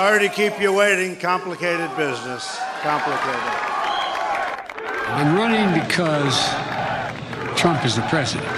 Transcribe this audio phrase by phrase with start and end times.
[0.00, 1.14] Sorry to keep you waiting.
[1.20, 2.42] Complicated business.
[2.82, 3.52] Complicated.
[5.18, 6.36] I'm running because
[7.54, 8.56] Trump is the president.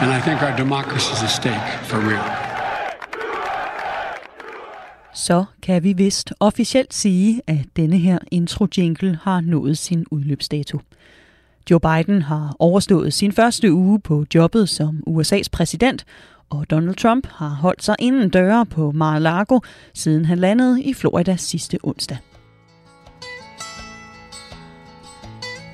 [0.00, 2.24] And I think our democracy is at stake for real.
[5.14, 10.80] Så kan vi vist officielt sige, at denne her intro-jingle har nået sin udløbsdato.
[11.70, 16.04] Joe Biden har overstået sin første uge på jobbet som USA's præsident,
[16.50, 19.60] og Donald Trump har holdt sig inden døre på Mar-a-Lago,
[19.94, 22.18] siden han landede i Florida sidste onsdag.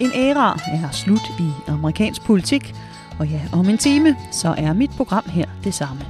[0.00, 2.74] En æra er slut i amerikansk politik,
[3.18, 6.00] og ja, om en time, så er mit program her det samme.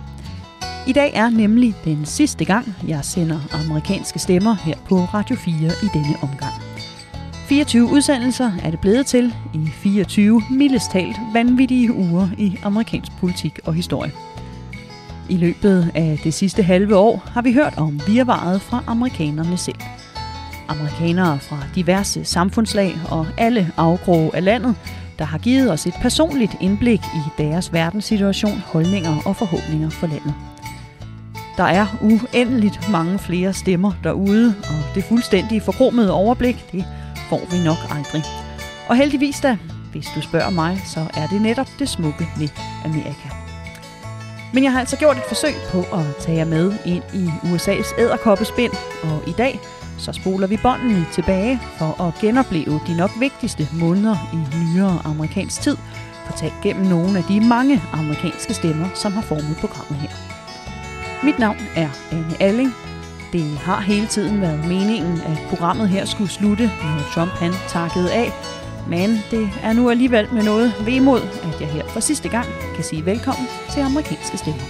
[0.86, 5.54] I dag er nemlig den sidste gang, jeg sender amerikanske stemmer her på Radio 4
[5.56, 6.54] i denne omgang.
[7.48, 13.58] 24 udsendelser er det blevet til i 24 mildest talt vanvittige uger i amerikansk politik
[13.64, 14.12] og historie.
[15.30, 19.80] I løbet af det sidste halve år har vi hørt om virvaret fra amerikanerne selv.
[20.68, 24.74] Amerikanere fra diverse samfundslag og alle afgrove af landet,
[25.18, 30.34] der har givet os et personligt indblik i deres verdenssituation, holdninger og forhåbninger for landet.
[31.56, 36.84] Der er uendeligt mange flere stemmer derude, og det fuldstændige forkromede overblik, det
[37.28, 38.22] får vi nok aldrig.
[38.88, 39.56] Og heldigvis da,
[39.92, 42.48] hvis du spørger mig, så er det netop det smukke ved
[42.84, 43.39] Amerika.
[44.52, 48.00] Men jeg har altså gjort et forsøg på at tage jer med ind i USA's
[48.00, 49.60] æderkoppespind, og i dag
[49.98, 55.60] så spoler vi båndene tilbage for at genopleve de nok vigtigste måneder i nyere amerikansk
[55.60, 55.76] tid,
[56.26, 60.10] fortalt gennem nogle af de mange amerikanske stemmer, som har formet programmet her.
[61.24, 62.74] Mit navn er Anne Alling.
[63.32, 68.12] Det har hele tiden været meningen, at programmet her skulle slutte, når Trump han takkede
[68.12, 68.32] af.
[68.90, 72.84] Men det er nu alligevel med noget vemod, at jeg her for sidste gang kan
[72.84, 74.62] sige velkommen til amerikanske stemmer.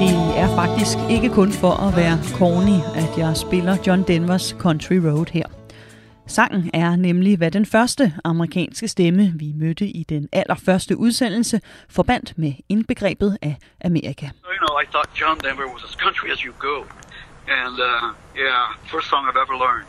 [0.00, 4.94] Det er faktisk ikke kun for at være corny, at jeg spiller John Denvers Country
[4.94, 5.59] Road her.
[6.30, 12.38] Sangen er nemlig, hvad den første amerikanske stemme, vi mødte i den allerførste udsendelse, forbandt
[12.38, 14.26] med indbegrebet af Amerika.
[14.26, 16.74] You know, I thought John Denver was as country as you go.
[17.62, 18.14] And, uh,
[18.44, 19.86] yeah, first song I've ever learned.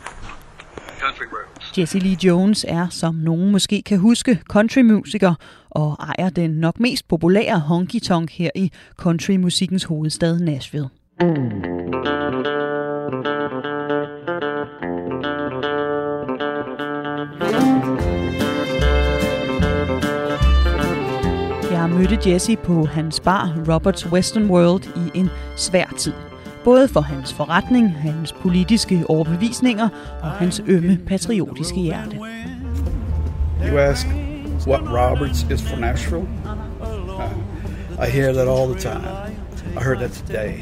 [0.99, 1.77] Country Roads.
[1.77, 5.33] Jesse Lee Jones er, som nogen måske kan huske, countrymusiker
[5.69, 10.89] og ejer den nok mest populære honky-tonk her i countrymusikkens hovedstad Nashville.
[11.19, 12.20] Jeg
[22.01, 26.13] mødte Jesse på hans bar Roberts Western World i en svær tid.
[26.63, 29.89] Både for hans forretning, hans politiske overbevisninger
[30.21, 32.15] og hans ømme patriotiske hjerte.
[33.67, 34.07] You ask
[34.67, 36.27] what Roberts is for Nashville?
[38.05, 39.05] I hear that all the time.
[39.77, 40.53] I heard that today.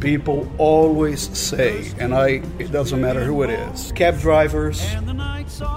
[0.00, 4.96] People always say, and I it doesn't matter who it is, cab drivers,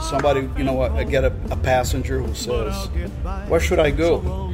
[0.09, 2.89] somebody, you know, I get a, a passenger who says,
[3.47, 4.48] Where should I go?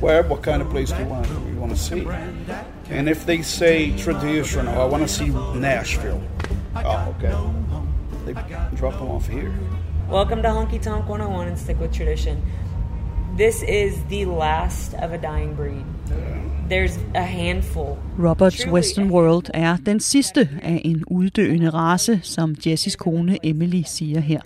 [0.00, 2.06] Where, what kind of place do you want, you want to see?
[2.88, 6.22] And if they say traditional, I want to see Nashville.
[6.74, 7.36] Oh, okay.
[8.24, 8.32] They
[8.76, 9.52] drop them off here.
[10.08, 12.42] Welcome to Honky Tonk 101 and stick with tradition.
[13.36, 15.84] This is the last of a dying breed.
[16.70, 17.98] There's a handful.
[18.18, 24.20] Roberts Western World er den sidste af en uddøende race, som Jessys kone Emily siger
[24.20, 24.40] her.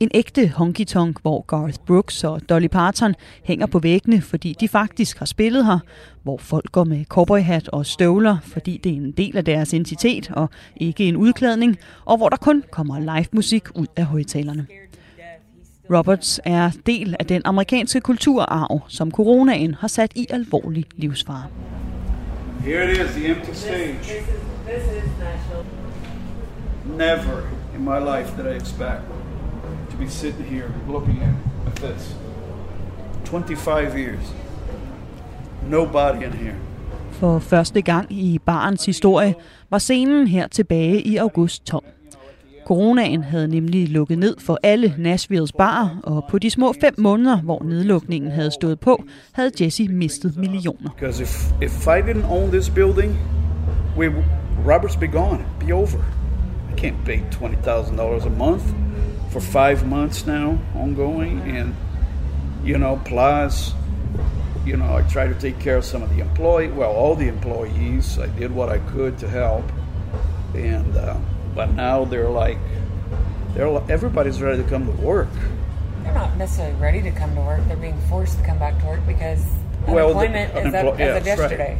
[0.00, 3.14] En ægte honky-tonk, hvor Garth Brooks og Dolly Parton
[3.44, 5.78] hænger på væggene, fordi de faktisk har spillet her.
[6.22, 10.30] Hvor folk går med cowboyhat og støvler, fordi det er en del af deres identitet
[10.30, 11.78] og ikke en udklædning.
[12.04, 14.66] Og hvor der kun kommer live musik ud af højtalerne.
[15.90, 21.46] Roberts er del af den amerikanske kulturarv, som coronaen har sat i alvorlig livsfare.
[22.64, 23.94] Here it is, the empty stage.
[23.94, 24.22] This is,
[24.66, 25.66] this is.
[26.98, 27.42] Never
[27.74, 29.02] in my life did I expect
[30.00, 31.34] be sitting here looking at,
[31.66, 32.16] at this.
[33.24, 34.34] 25 years.
[35.68, 36.56] Nobody in here.
[37.12, 39.34] For første gang i barens historie
[39.70, 41.82] var scenen her tilbage i august tom.
[42.66, 47.40] Coronaen havde nemlig lukket ned for alle Nashvilles barer, og på de små fem måneder,
[47.40, 50.90] hvor nedlukningen havde stået på, havde Jesse mistet millioner.
[50.90, 53.18] Because if, if I didn't own this building,
[53.96, 54.06] we,
[54.66, 55.98] Roberts be gone, be over.
[56.72, 58.64] I can't pay $20,000 a month
[59.30, 61.74] for five months now, ongoing, and,
[62.64, 63.72] you know, plus,
[64.64, 67.28] you know, I try to take care of some of the employees, well, all the
[67.28, 68.18] employees.
[68.18, 69.64] I did what I could to help,
[70.54, 71.16] and, uh,
[71.54, 72.58] but now they're like,
[73.54, 75.28] they're everybody's ready to come to work.
[76.02, 77.66] They're not necessarily ready to come to work.
[77.66, 79.44] They're being forced to come back to work because
[79.88, 81.26] Well, the- unemployment is up as of yes, right.
[81.26, 81.76] yesterday.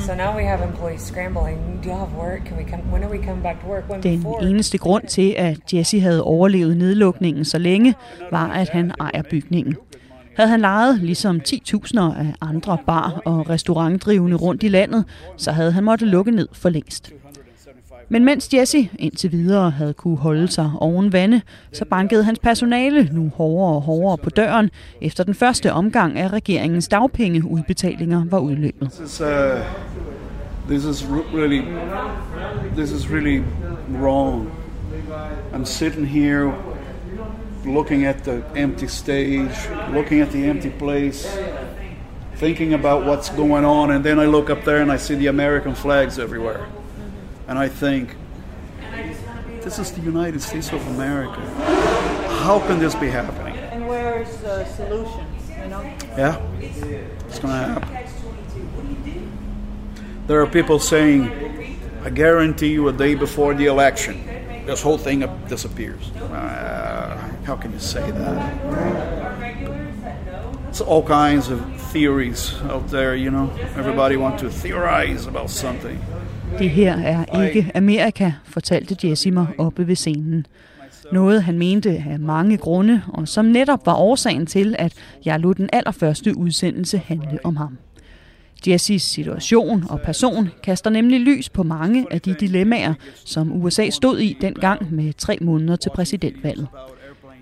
[0.00, 1.58] So now we have employees scrambling.
[1.84, 2.40] Do you have work?
[2.46, 2.82] Can we come?
[2.92, 3.84] When are we coming back to work?
[3.90, 4.42] When Den before?
[4.50, 7.94] eneste grund til, at Jesse havde overlevet nedlukningen så længe,
[8.30, 9.76] var, at han ejer bygningen.
[10.36, 15.04] Havde han lejet ligesom 10.000 af andre bar- og restaurantdrivende rundt i landet,
[15.36, 17.12] så havde han måttet lukke ned for længst.
[18.08, 21.40] Men mens Jesse indtil videre havde kunne holde sig oven vande,
[21.72, 24.70] så bankede hans personale nu hårdere og hårdere på døren,
[25.00, 28.90] efter den første omgang af regeringens dagpengeudbetalinger var udløbet.
[28.90, 29.26] This is, uh,
[30.68, 31.62] this is really,
[32.76, 33.42] this is really
[34.00, 34.48] wrong.
[35.54, 36.52] I'm sitting here
[37.64, 41.38] looking at the empty stage, looking at the empty place,
[42.36, 45.28] thinking about what's going on, and then I look up there and I see the
[45.28, 46.60] American flags everywhere.
[47.52, 48.16] And I think,
[49.60, 51.38] this is the United States of America.
[52.40, 53.58] How can this be happening?
[53.58, 55.26] And where is the solution?
[55.50, 55.82] You know?
[56.16, 56.40] Yeah,
[57.28, 57.88] it's gonna happen.
[60.28, 61.30] There are people saying,
[62.02, 64.24] I guarantee you a day before the election,
[64.64, 66.10] this whole thing disappears.
[66.12, 68.62] Uh, how can you say that?
[70.70, 71.60] It's all kinds of
[71.92, 73.52] theories out there, you know.
[73.76, 76.02] Everybody wants to theorize about something.
[76.58, 80.46] Det her er ikke Amerika, fortalte Jesse mig oppe ved scenen.
[81.12, 84.94] Noget han mente af mange grunde, og som netop var årsagen til, at
[85.24, 87.78] jeg lod den allerførste udsendelse handle om ham.
[88.66, 92.94] Jessys situation og person kaster nemlig lys på mange af de dilemmaer,
[93.24, 96.66] som USA stod i dengang med tre måneder til præsidentvalget.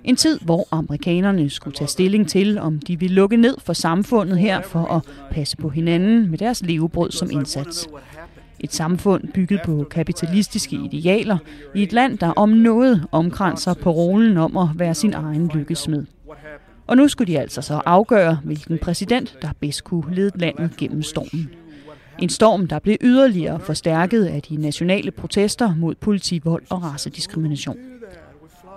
[0.04, 4.38] En tid, hvor amerikanerne skulle tage stilling til, om de ville lukke ned for samfundet
[4.38, 7.88] her for at passe på hinanden med deres levebrød som indsats.
[8.60, 11.38] Et samfund bygget på kapitalistiske idealer
[11.74, 16.06] i et land, der om noget omkranser parolen om at være sin egen lykkesmed.
[16.86, 21.02] Og nu skulle de altså så afgøre, hvilken præsident, der bedst kunne lede landet gennem
[21.02, 21.50] stormen.
[22.18, 27.76] En storm, der blev yderligere forstærket af de nationale protester mod politivold og racediskrimination.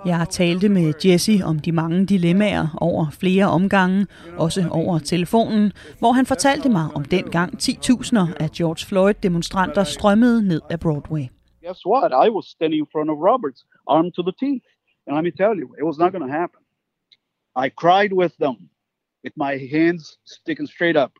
[0.06, 4.06] Jeg talte med Jesse om de mange dilemmaer over flere omgange,
[4.38, 10.60] også over telefonen, hvor han fortalte mig om dengang 10.000 af George Floyd-demonstranter strømmede ned
[10.70, 11.28] af Broadway.
[11.64, 12.12] guess what?
[12.12, 14.66] I was standing in front of Roberts, armed to the teeth.
[15.06, 16.60] And let me tell you, it was not going to happen.
[17.56, 18.56] I cried with them,
[19.24, 21.12] with my hands sticking straight up.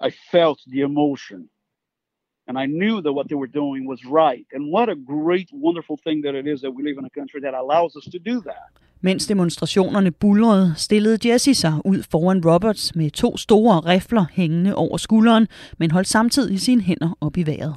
[0.00, 1.48] I felt the emotion.
[2.48, 4.46] And I knew that what they were doing was right.
[4.54, 7.40] And what a great, wonderful thing that it is that we live in a country
[7.46, 8.68] that allows us to do that.
[9.00, 14.96] Mens demonstrationerne bulrede, stillede Jesse sig ud foran Roberts med to store rifler hængende over
[14.96, 15.46] skulderen,
[15.78, 17.76] men holdt samtidig sine hænder op i vejret.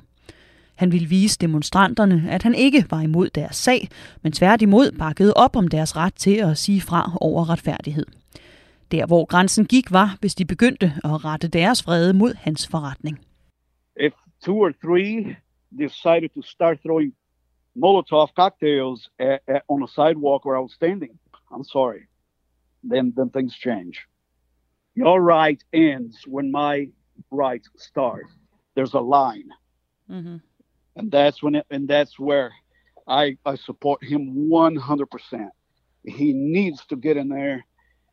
[0.75, 3.87] Han ville vise demonstranterne, at han ikke var imod deres sag,
[4.23, 8.05] men tværtimod bakkede op om deres ret til at sige fra over retfærdighed.
[8.91, 13.19] Der hvor grænsen gik var, hvis de begyndte at rette deres vrede mod hans forretning.
[13.99, 15.37] If two or three
[15.75, 17.13] decided to start throwing
[17.77, 21.17] Molotov cocktails at, at, on a sidewalk where I was standing,
[21.51, 22.07] I'm sorry,
[22.83, 24.05] then, then things change.
[24.95, 26.89] Your right ends when my
[27.31, 28.31] right starts.
[28.75, 29.49] There's a line.
[30.09, 30.37] Mm-hmm.
[30.95, 32.51] and that's when it, and that's where
[33.07, 35.49] I I support him 100%.
[36.03, 37.63] He needs to get in there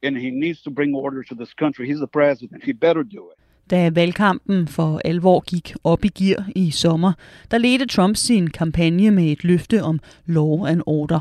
[0.02, 1.86] and he needs to bring order to this country.
[1.86, 2.64] He's the president.
[2.64, 3.38] He better do it.
[3.70, 7.12] Da valgkampen for alvor gik op i gear i sommer,
[7.50, 11.20] der ledte Trump sin kampagne med et løfte om law and order.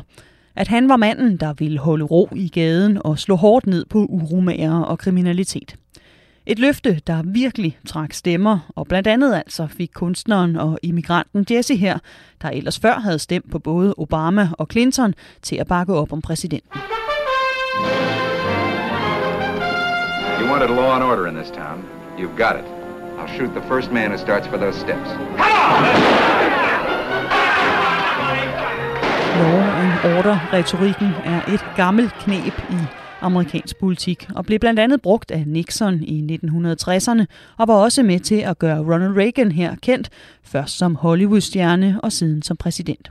[0.56, 3.98] At han var manden, der ville holde ro i gaden og slå hårdt ned på
[3.98, 5.76] uromager og kriminalitet.
[6.46, 11.76] Et løfte, der virkelig trak stemmer, og blandt andet altså fik kunstneren og immigranten Jesse
[11.76, 11.98] her,
[12.42, 16.22] der ellers før havde stemt på både Obama og Clinton, til at bakke op om
[16.22, 16.80] præsidenten.
[20.40, 21.95] You wanted law and order in this town.
[22.18, 22.64] You've got it.
[23.18, 25.08] I'll shoot the first man who starts for those steps.
[29.40, 32.76] Law and order-retorikken er et gammelt knep i
[33.20, 37.24] amerikansk politik, og blev blandt andet brugt af Nixon i 1960'erne,
[37.56, 40.10] og var også med til at gøre Ronald Reagan her kendt,
[40.42, 43.10] først som Hollywood-stjerne og siden som præsident.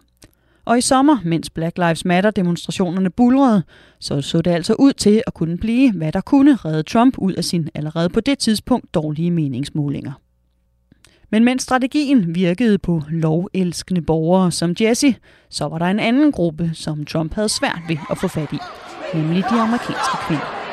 [0.66, 3.64] Og i sommer, mens Black Lives Matter-demonstrationerne bulrede,
[4.00, 7.34] så så det altså ud til at kunne blive, hvad der kunne redde Trump ud
[7.34, 10.12] af sin allerede på det tidspunkt dårlige meningsmålinger.
[11.32, 15.16] Men mens strategien virkede på lovelskende borgere som Jesse,
[15.50, 18.60] så var der en anden gruppe, som Trump havde svært ved at få fat i,
[19.14, 20.65] nemlig de amerikanske kvinder.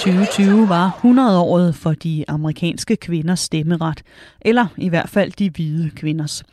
[0.00, 4.02] 2020 var 100-året for de amerikanske kvinders stemmeret,
[4.40, 6.44] eller i hvert fald de hvide kvinders.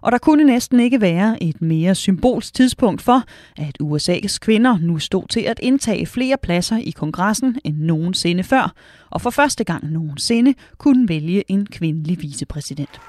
[0.00, 3.22] Og der kunne næsten ikke være et mere symbolsk tidspunkt for,
[3.56, 8.72] at USA's kvinder nu stod til at indtage flere pladser i kongressen end nogensinde før,
[9.10, 13.00] og for første gang nogensinde kunne vælge en kvindelig vicepræsident.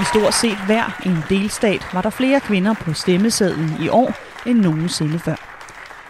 [0.00, 4.14] I stort set hver en delstat var der flere kvinder på stemmesedlen i år
[4.46, 5.34] end nogensinde før.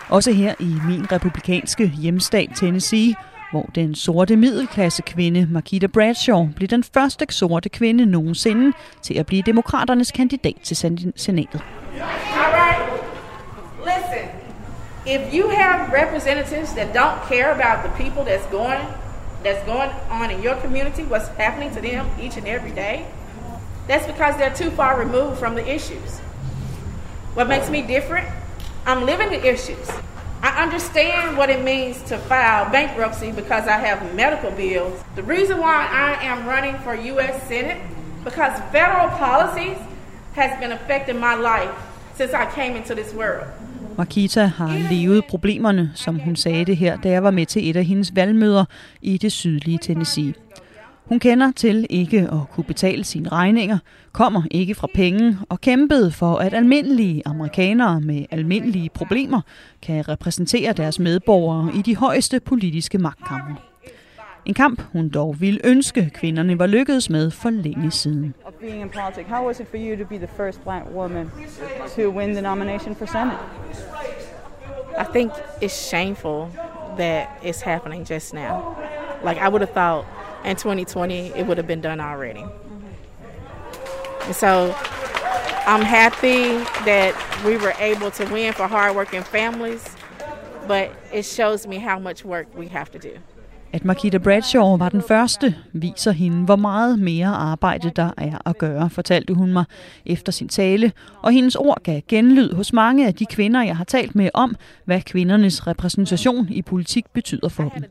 [0.09, 3.15] Også her i min republikanske hjemstat Tennessee,
[3.51, 8.73] hvor den sorte middelklasse kvinde Marquita Bradshaw blev den første sorte kvinde nogensinde
[9.03, 10.77] til at blive demokraternes kandidat til
[11.17, 11.61] senatet.
[15.09, 18.87] If you have representatives that don't care about the people that's going
[19.43, 23.07] that's going on in your community, what's happening to them each and every day,
[23.87, 26.19] that's because they're too far removed from the issues.
[27.35, 28.29] What makes me different?
[28.85, 29.89] I'm living the issues.
[30.43, 35.01] I understand what it means to file bankruptcy because I have medical bills.
[35.15, 37.43] The reason why I am running for U.S.
[37.49, 37.81] Senate
[38.25, 39.79] because federal policies
[40.35, 41.75] has been affecting my life
[42.15, 43.47] since I came into this world.
[43.99, 47.77] Markita har levet problemerne, som hun sagde det her, da jeg var med til et
[47.77, 48.65] af hendes valgmøder
[49.03, 50.35] i det sydlige Tennessee.
[51.05, 53.79] Hun kender til ikke at kunne betale sine regninger,
[54.13, 59.41] kommer ikke fra penge og kæmpede for, at almindelige amerikanere med almindelige problemer
[59.83, 63.68] kan repræsentere deres medborgere i de højeste politiske magtkampe.
[64.49, 68.35] En kamp, hun dog ville ønske, kvinderne var lykkedes med for længe siden.
[68.61, 71.31] Being in politics, how was it for you to be the first black woman
[71.97, 73.39] to win the nomination for Senate?
[74.99, 76.49] I think it's shameful
[76.97, 78.77] that it's happening just now.
[79.25, 80.05] Like I would have thought
[80.45, 82.45] in 2020 it would have been done already.
[84.27, 84.75] And so
[85.67, 87.13] I'm happy that
[87.45, 89.85] we were able to win for hardworking families,
[90.67, 93.19] but it shows me how much work we have to do.
[93.73, 98.59] At Marquita Bradshaw var den første, viser hende, hvor meget mere arbejde der er at
[98.59, 99.65] gøre, fortalte hun mig
[100.07, 103.85] efter sin tale, og hendes ord gav genlyd hos mange af de kvinder, jeg har
[103.85, 107.85] talt med om, hvad kvindernes repræsentation i politik betyder for dem.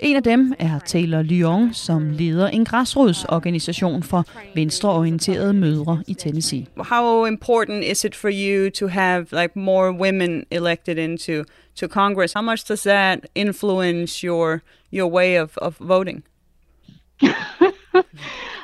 [0.00, 6.66] En af dem er Taylor Lyon, som leder en græsrodsorganisation for venstreorienterede mødre i Tennessee.
[6.76, 11.44] How important is it for you to have like more women elected into
[11.80, 12.32] to Congress?
[12.32, 14.60] How much does that influence your
[14.96, 16.24] your way of, of voting?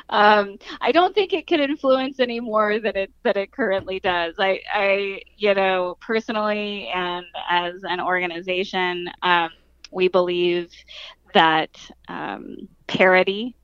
[0.09, 4.35] um, I don't think it can influence any more than it than it currently does.
[4.37, 9.49] I, I you know, personally and as an organization, um,
[9.91, 10.71] we believe
[11.33, 13.55] that um, parity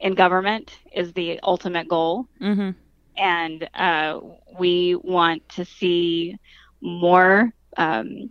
[0.00, 2.70] in government is the ultimate goal, mm-hmm.
[3.16, 4.20] and uh,
[4.58, 6.36] we want to see
[6.80, 7.52] more.
[7.76, 8.30] Um,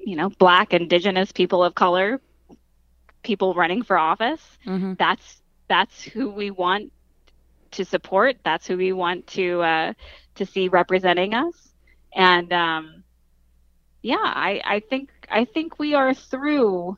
[0.00, 2.20] you know, black, indigenous people of color
[3.28, 4.40] people running for office.
[4.66, 4.94] Mm-hmm.
[4.98, 6.90] That's that's who we want
[7.72, 8.38] to support.
[8.42, 9.92] That's who we want to uh,
[10.36, 11.54] to see representing us.
[12.14, 13.04] And um,
[14.00, 16.96] yeah, I, I think I think we are through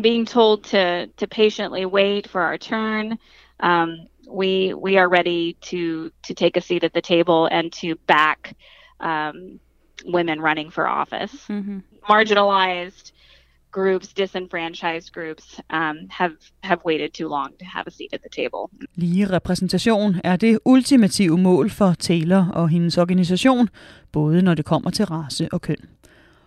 [0.00, 3.18] being told to to patiently wait for our turn.
[3.58, 7.96] Um, we we are ready to to take a seat at the table and to
[8.06, 8.54] back
[9.00, 9.58] um,
[10.04, 11.34] women running for office.
[11.48, 11.80] Mm-hmm.
[12.08, 13.10] Marginalized
[13.78, 15.44] groups, disenfranchised groups,
[15.78, 18.62] um, have have waited too long to have a seat at the table.
[18.94, 23.68] Lige repræsentation er det ultimative mål for Taylor og hendes organisation,
[24.12, 25.76] både når det kommer til race og køn.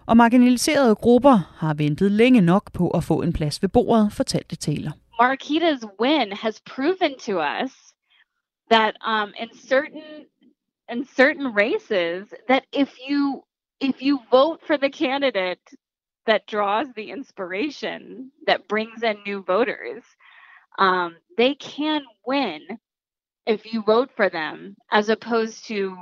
[0.05, 4.55] Og marginaliserede grupper har ventet længe nok på at få en plads ved bordet, fortalte
[4.55, 4.91] Taylor.
[5.21, 7.71] Marquita's win has proven to us
[8.71, 10.25] that um, in certain
[10.93, 13.43] in certain races that if you
[13.81, 15.65] if you vote for the candidate
[16.27, 20.03] that draws the inspiration that brings in new voters
[20.79, 22.61] um, they can win
[23.47, 25.97] if you vote for them as opposed to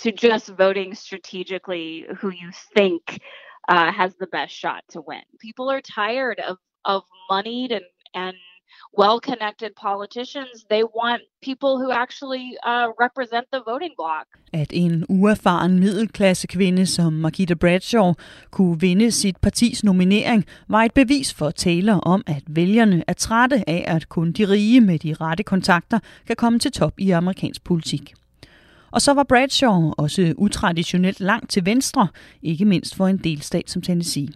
[0.00, 3.20] to just voting strategically who you think
[3.68, 5.22] uh, has the best shot to win.
[5.40, 7.84] People are tired of of moneyed and
[8.14, 8.36] and
[9.00, 10.64] well connected politicians.
[10.70, 14.24] They want people who actually uh, represent the voting bloc.
[14.52, 18.12] At en uerfaren middelklasse kvinde som Margita Bradshaw
[18.50, 23.64] kunne vinde sit partis nominering, var et bevis for Taylor om, at vælgerne er trætte
[23.66, 27.64] af, at kun de rige med de rette kontakter kan komme til top i amerikansk
[27.64, 28.14] politik.
[28.90, 32.08] Og så var Bradshaw også utraditionelt langt til venstre,
[32.42, 34.28] ikke mindst for en delstat som Tennessee.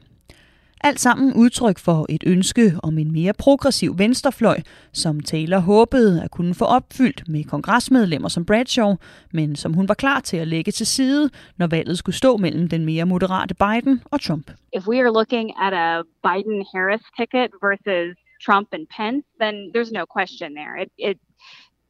[0.84, 4.58] Alt sammen udtryk for et ønske om en mere progressiv venstrefløj,
[4.92, 8.94] som Taylor håbede at kunne få opfyldt med kongresmedlemmer som Bradshaw,
[9.32, 12.68] men som hun var klar til at lægge til side, når valget skulle stå mellem
[12.68, 14.50] den mere moderate Biden og Trump.
[14.72, 20.04] If we are looking at a Biden-Harris ticket versus Trump and Pence, then there's no
[20.16, 20.74] question there.
[20.82, 21.18] It, it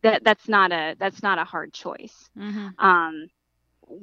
[0.04, 2.16] that that's not a that's not a hard choice.
[2.36, 2.68] Mm-hmm.
[2.88, 3.14] Um,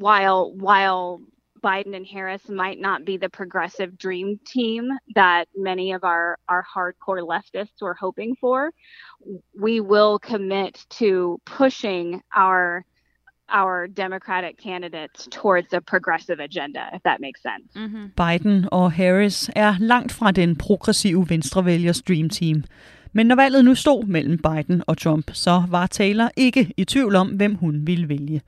[0.06, 1.22] while while
[1.62, 6.66] Biden and Harris might not be the progressive dream team that many of our our
[6.76, 8.72] hardcore leftists were hoping for,
[9.60, 12.86] we will commit to pushing our
[13.52, 17.74] our Democratic candidates towards a progressive agenda, if that makes sense.
[17.76, 18.06] Mm-hmm.
[18.16, 22.64] Biden og Harris er langt fra den progressive venstrevælgers dream team.
[23.14, 27.16] Men når valget nu stod mellem Biden og Trump, så var Taylor ikke i tvivl
[27.16, 28.42] om, hvem hun ville vælge.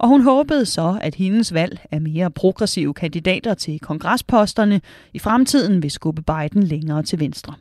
[0.00, 4.80] Og hun håbede så, at hendes valg af mere progressive kandidater til kongresposterne
[5.12, 7.54] i fremtiden vil skubbe Biden længere til venstre.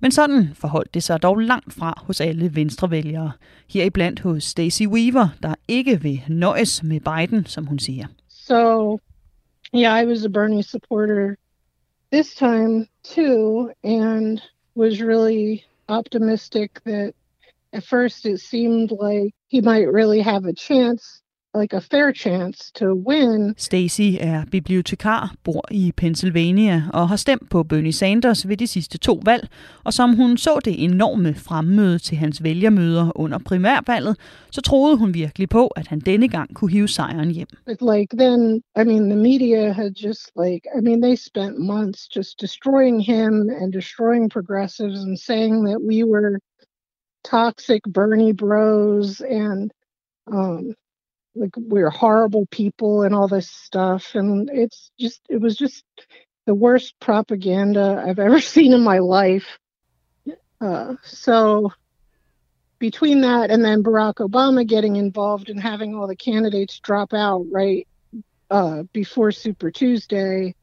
[0.00, 3.32] Men sådan forholdt det sig dog langt fra hos alle venstrevælgere.
[3.70, 8.06] Heriblandt hos Stacey Weaver, der ikke vil nøjes med Biden, som hun siger.
[8.28, 8.98] So,
[9.74, 11.34] yeah, I was a Bernie supporter
[12.12, 14.38] this time too, and
[14.76, 17.12] was really optimistic that
[17.72, 21.20] at first it seemed like he might really have a chance
[21.54, 23.54] like a fair chance to win.
[23.56, 28.98] Stacy er bibliotekar, bor i Pennsylvania og har stemt på Bernie Sanders ved de sidste
[28.98, 29.48] to valg,
[29.84, 34.16] og som hun så det enorme fremmøde til hans vælgermøder under primærvalget,
[34.50, 37.48] så troede hun virkelig på, at han denne gang kunne hive sejren hjem.
[37.66, 42.08] But like then, I mean, the media had just like, I mean, they spent months
[42.16, 46.38] just destroying him and destroying progressives and saying that we were
[47.24, 49.70] toxic Bernie bros and
[50.32, 50.74] um,
[51.34, 55.84] like we're horrible people and all this stuff and it's just it was just
[56.46, 59.58] the worst propaganda i've ever seen in my life.
[60.60, 61.72] Uh, so
[62.78, 67.44] between that and then barack obama getting involved and having all the candidates drop out
[67.50, 67.86] right
[68.50, 70.54] uh, before super tuesday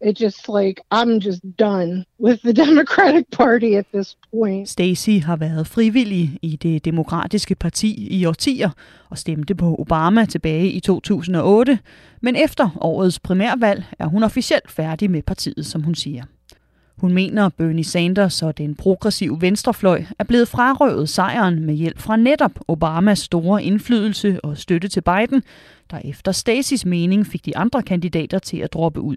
[0.00, 4.68] it just like I'm just done with the Democratic Party at this point.
[4.68, 8.70] Stacy har været frivillig i det demokratiske parti i årtier
[9.10, 11.78] og stemte på Obama tilbage i 2008,
[12.22, 16.24] men efter årets primærvalg er hun officielt færdig med partiet, som hun siger.
[16.96, 22.16] Hun mener, Bernie Sanders og den progressive venstrefløj er blevet frarøvet sejren med hjælp fra
[22.16, 25.42] netop Obamas store indflydelse og støtte til Biden,
[25.90, 29.16] der efter Stacys mening fik de andre kandidater til at droppe ud.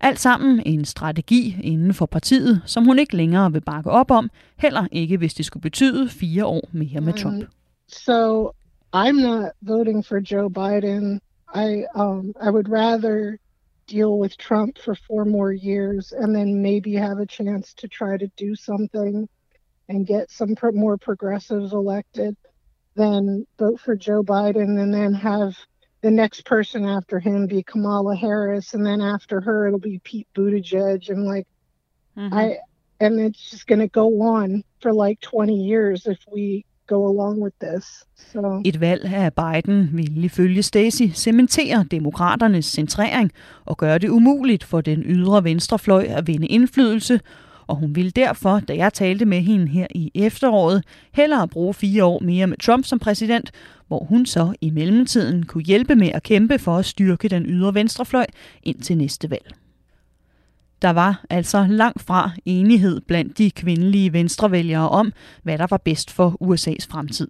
[0.00, 4.30] Alt sammen en strategi inden for partiet, som hun ikke længere vil bakke op om,
[4.56, 7.42] heller ikke hvis det skulle betyde fire år mere med Trump.
[7.42, 7.48] Um,
[7.88, 8.50] so
[8.92, 11.20] I'm not voting for Joe Biden.
[11.54, 13.38] I um, I would rather
[13.86, 18.16] deal with Trump for four more years and then maybe have a chance to try
[18.18, 19.28] to do something
[19.88, 22.36] and get some pro- more progressives elected
[22.94, 25.56] than vote for Joe Biden and then have
[26.00, 30.28] the next person after him be Kamala Harris, and then after her it'll be Pete
[30.34, 31.46] Buttigieg, and like
[32.16, 32.34] mm-hmm.
[32.34, 32.58] I,
[33.00, 37.40] and it's just going to go on for like 20 years if we go along
[37.40, 38.04] with this.
[38.32, 38.62] So.
[38.64, 43.30] Et valg af Biden vil ifølge Stacey cementere demokraternes centrering
[43.64, 47.20] og gøre det umuligt for den ydre venstrefløj at vinde indflydelse,
[47.66, 52.04] og hun ville derfor, da jeg talte med hende her i efteråret, hellere bruge fire
[52.04, 53.50] år mere med Trump som præsident,
[53.88, 57.74] hvor hun så i mellemtiden kunne hjælpe med at kæmpe for at styrke den ydre
[57.74, 58.26] venstrefløj
[58.62, 59.54] indtil næste valg.
[60.82, 66.10] Der var altså langt fra enighed blandt de kvindelige venstrevælgere om, hvad der var bedst
[66.10, 67.28] for USA's fremtid.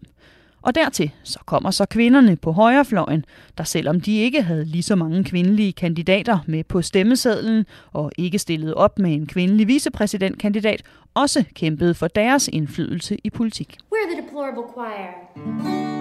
[0.62, 3.24] Og dertil så kommer så kvinderne på højrefløjen,
[3.58, 8.38] der selvom de ikke havde lige så mange kvindelige kandidater med på stemmesedlen og ikke
[8.38, 10.82] stillede op med en kvindelig vicepræsidentkandidat,
[11.14, 13.76] også kæmpede for deres indflydelse i politik.
[13.94, 15.97] We're the deplorable choir.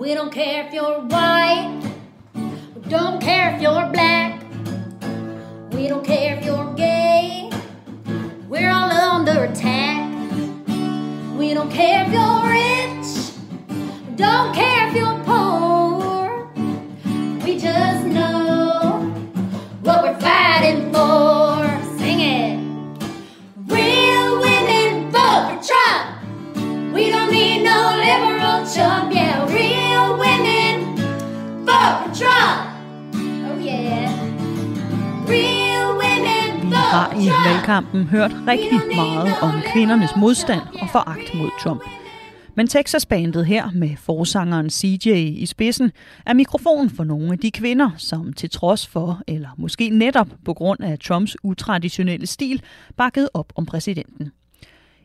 [0.00, 1.82] We don't care if you're white.
[2.34, 4.42] We don't care if you're black.
[5.72, 7.50] We don't care if you're gay.
[8.48, 10.10] We're all under attack.
[11.36, 13.10] We don't care if you're rich.
[14.08, 16.50] We don't care if you're poor.
[17.44, 19.02] We just know
[19.82, 20.49] what we're fighting
[36.90, 41.82] har i valgkampen hørt rigtig meget om kvindernes modstand og foragt mod Trump.
[42.56, 45.92] Men Texas-bandet her med forsangeren CJ i spidsen
[46.26, 50.54] er mikrofon for nogle af de kvinder, som til trods for, eller måske netop på
[50.54, 52.62] grund af Trumps utraditionelle stil,
[52.96, 54.32] bakkede op om præsidenten.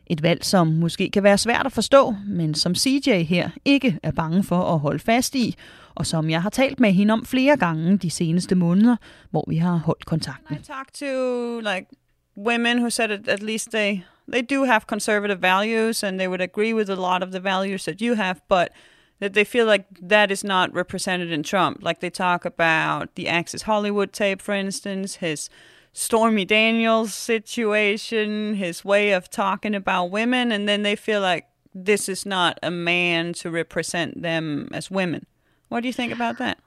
[0.06, 4.10] Et valg, som måske kan være svært at forstå, men som CJ her ikke er
[4.10, 5.54] bange for at holde fast i,
[5.94, 8.96] og som jeg har talt med hende om flere gange de seneste måneder,
[9.30, 10.56] hvor vi har holdt kontakten.
[10.56, 11.86] I talk to like
[12.36, 14.00] women who said at, at least they
[14.32, 17.84] they do have conservative values and they would agree with a lot of the values
[17.84, 18.68] that you have, but
[19.20, 21.82] that they feel like that is not represented in Trump.
[21.82, 25.48] Like they talk about the Access Hollywood tape, for instance, his
[25.98, 32.06] Stormy Daniels situation, his way of talking about women, and then they feel like this
[32.06, 35.24] is not a man to represent them as women.
[35.68, 36.58] What do you think about that?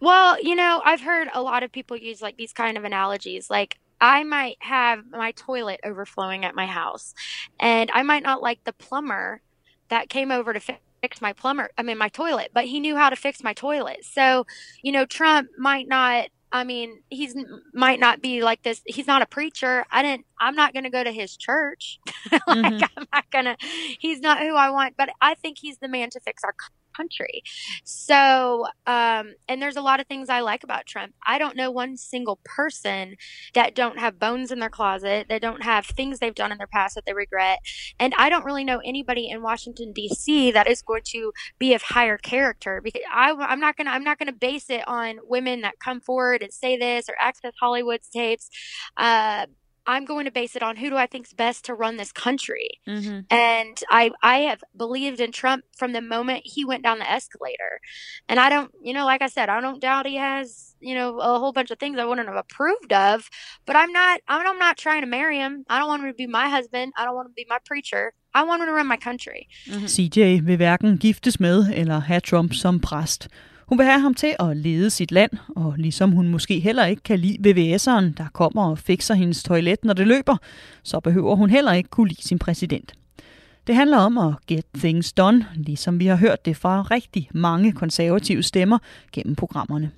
[0.00, 3.50] Well, you know, I've heard a lot of people use like these kind of analogies.
[3.50, 7.12] Like, I might have my toilet overflowing at my house,
[7.60, 9.42] and I might not like the plumber
[9.90, 12.96] that came over to fi- fix my plumber, I mean, my toilet, but he knew
[12.96, 14.06] how to fix my toilet.
[14.06, 14.46] So,
[14.80, 16.28] you know, Trump might not.
[16.52, 17.34] I mean, he's
[17.72, 18.82] might not be like this.
[18.84, 19.86] He's not a preacher.
[19.90, 20.26] I didn't.
[20.38, 21.98] I'm not going to go to his church.
[22.32, 22.84] like, mm-hmm.
[22.96, 23.56] I'm not gonna.
[23.98, 24.94] He's not who I want.
[24.98, 26.54] But I think he's the man to fix our
[26.96, 27.42] country.
[27.84, 31.14] So, um, and there's a lot of things I like about Trump.
[31.26, 33.16] I don't know one single person
[33.54, 36.66] that don't have bones in their closet, that don't have things they've done in their
[36.66, 37.58] past that they regret.
[37.98, 40.50] And I don't really know anybody in Washington D.C.
[40.52, 44.18] that is going to be of higher character because I, I'm not gonna I'm not
[44.18, 48.50] gonna base it on women that come forward and say this or access Hollywood's tapes.
[48.96, 49.46] Uh,
[49.86, 52.12] I'm going to base it on who do I think is best to run this
[52.12, 52.80] country.
[52.88, 53.20] Mm-hmm.
[53.30, 57.80] And I I have believed in Trump from the moment he went down the escalator.
[58.28, 61.18] And I don't, you know, like I said, I don't doubt he has, you know,
[61.18, 63.28] a whole bunch of things I wouldn't have approved of,
[63.66, 65.64] but I'm not I'm, I'm not trying to marry him.
[65.68, 66.92] I don't want him to be my husband.
[66.96, 68.12] I don't want him to be my preacher.
[68.34, 69.48] I want him to run my country.
[69.66, 73.28] CJ vil hverken giftes med eller have Trump som præst.
[73.72, 77.02] Hun vil have ham til at lede sit land, og ligesom hun måske heller ikke
[77.02, 80.36] kan lide VVS'eren, der kommer og fikser hendes toilet, når det løber,
[80.82, 82.92] så behøver hun heller ikke kunne lide sin præsident.
[83.66, 87.72] Det handler om at get things done, ligesom vi har hørt det fra rigtig mange
[87.72, 88.78] konservative stemmer
[89.12, 89.90] gennem programmerne.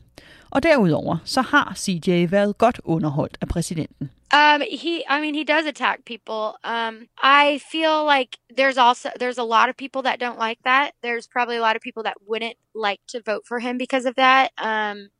[0.50, 4.10] Og derudover så har CJ været godt underholdt af præsidenten.
[4.34, 6.56] Um, he, I mean, he does attack people.
[6.64, 10.94] Um, I feel like there's also there's a lot of people that don't like that.
[11.02, 14.16] There's probably a lot of people that wouldn't like to vote for him because of
[14.16, 14.50] that.
[14.58, 15.10] Um,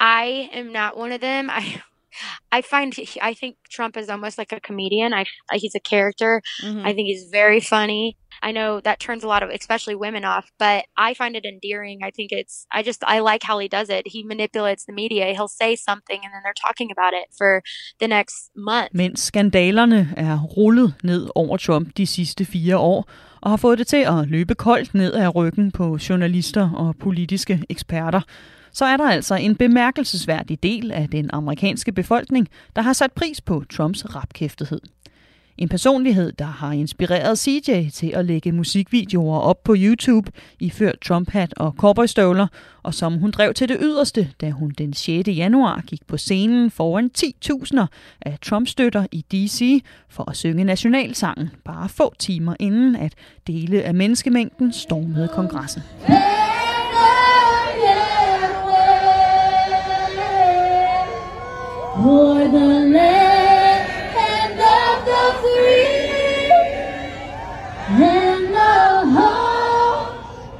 [0.00, 1.50] I am not one of them.
[1.52, 1.82] I
[2.52, 5.12] I find I think Trump is almost like a comedian.
[5.14, 6.42] I he's a character.
[6.62, 6.82] Mhm.
[6.88, 8.16] I think he's very funny.
[8.48, 11.98] I know that turns a lot of especially women off, but I find it endearing.
[12.08, 14.02] I think it's I just I like how he does it.
[14.14, 15.24] He manipulates the media.
[15.36, 17.52] He'll say something and then they're talking about it for
[18.00, 18.36] the next
[18.70, 18.90] month.
[18.92, 23.86] Mens skandalerne er rullet ned over Trump de sidste fire år, og har fået det
[23.86, 28.20] til at løbe koldt ned af ryggen på journalister og politiske eksperter,
[28.78, 33.40] så er der altså en bemærkelsesværdig del af den amerikanske befolkning, der har sat pris
[33.40, 34.80] på Trumps rapkæftighed.
[35.56, 41.54] En personlighed, der har inspireret CJ til at lægge musikvideoer op på YouTube, iført Trump-hat
[41.56, 42.46] og cowboystøvler,
[42.82, 45.28] og som hun drev til det yderste, da hun den 6.
[45.28, 47.86] januar gik på scenen foran 10.000
[48.20, 49.84] af Trump-støtter i D.C.
[50.08, 53.12] for at synge nationalsangen, bare få timer inden at
[53.46, 55.82] dele af menneskemængden stormede kongressen.
[62.02, 66.52] For the land of the free
[67.90, 68.74] and the
[69.16, 70.14] home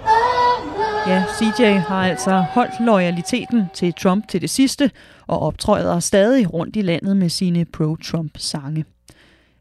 [0.05, 4.91] of the Ja, CJ har altså holdt loyaliteten til Trump til det sidste
[5.27, 8.85] og optræder stadig rundt i landet med sine pro-Trump-sange.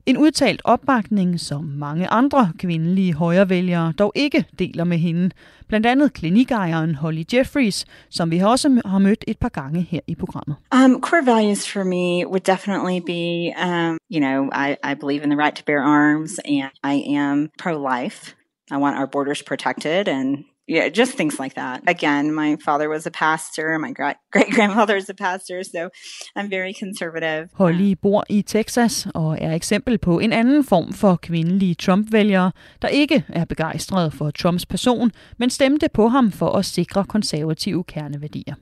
[0.07, 5.29] En udtalt opbakning, som mange andre kvindelige højrevælgere dog ikke deler med hende.
[5.67, 10.15] Blandt andet klinikejeren Holly Jeffries, som vi også har mødt et par gange her i
[10.15, 10.55] programmet.
[10.75, 15.29] Um, core values for me would definitely be, um, you know, I, I believe in
[15.29, 18.35] the right to bear arms, and I am pro-life.
[18.71, 20.27] I want our borders protected, and
[20.67, 21.81] yeah, just things like that.
[21.87, 23.91] Again, my father was a pastor, my
[24.33, 25.89] great grandfather is a pastor, so
[26.35, 27.49] I'm very conservative.
[27.53, 32.51] Holly bor i Texas og er eksempel på en anden form for kvindelige Trump-vælgere,
[32.81, 37.83] der ikke er begejstrede for Trumps person, men stemte på ham for at sikre konservative
[37.83, 38.55] kerneværdier.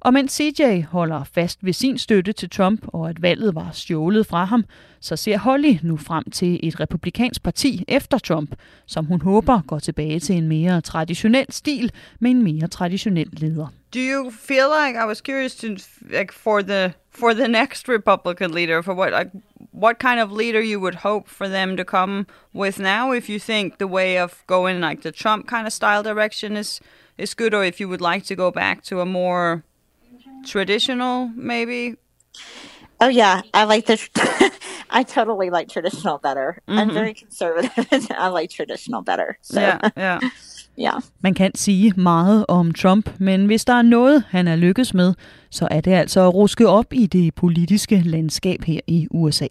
[0.00, 4.26] Og mens CJ holder fast ved sin støtte til Trump og at valget var stjålet
[4.26, 4.64] fra ham,
[5.00, 8.50] så ser Holly nu frem til et republikansk parti efter Trump,
[8.86, 13.66] som hun håber går tilbage til en mere traditionel stil med en mere traditionel leder.
[13.94, 15.66] Do you feel like I was curious to
[16.10, 19.30] like for the for the next Republican leader for what like
[19.72, 23.38] what kind of leader you would hope for them to come with now if you
[23.38, 26.80] think the way of going like the Trump kind of style direction is
[27.18, 29.62] is good or if you would like to go back to a more
[30.46, 31.94] traditional maybe
[33.02, 33.96] Oh yeah, I like the.
[35.00, 36.48] I totally like traditional better.
[36.68, 36.94] I'm Mhm.
[36.94, 37.86] very conservative.
[37.92, 39.36] and I like traditional better.
[39.42, 40.20] So Yeah, yeah.
[40.86, 41.00] yeah.
[41.20, 45.14] Man kan sige meget om Trump, men hvis der er noget, han er lykkes med,
[45.50, 49.46] så er det altså at ruske op i det politiske landskab her i USA.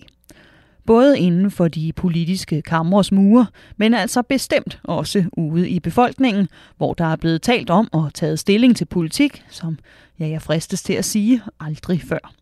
[0.90, 3.46] Både inden for de politiske kamres mure,
[3.78, 6.48] men altså bestemt også ude i befolkningen,
[6.78, 9.80] hvor der er blevet talt om og taget stilling til politik, som
[10.20, 12.34] ja, jeg fristes til at sige aldrig før.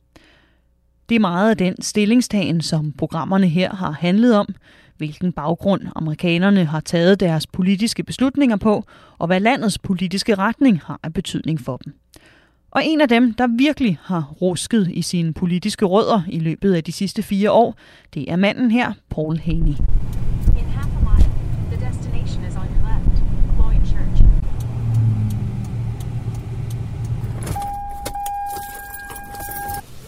[1.10, 4.48] Det er meget af den stillingstagen, som programmerne her har handlet om,
[4.98, 8.84] hvilken baggrund amerikanerne har taget deres politiske beslutninger på,
[9.18, 11.94] og hvad landets politiske retning har af betydning for dem.
[12.72, 16.84] Og en af dem, der virkelig har rusket i sine politiske rødder i løbet af
[16.84, 17.76] de sidste fire år,
[18.14, 19.76] det er manden her, Paul Haney.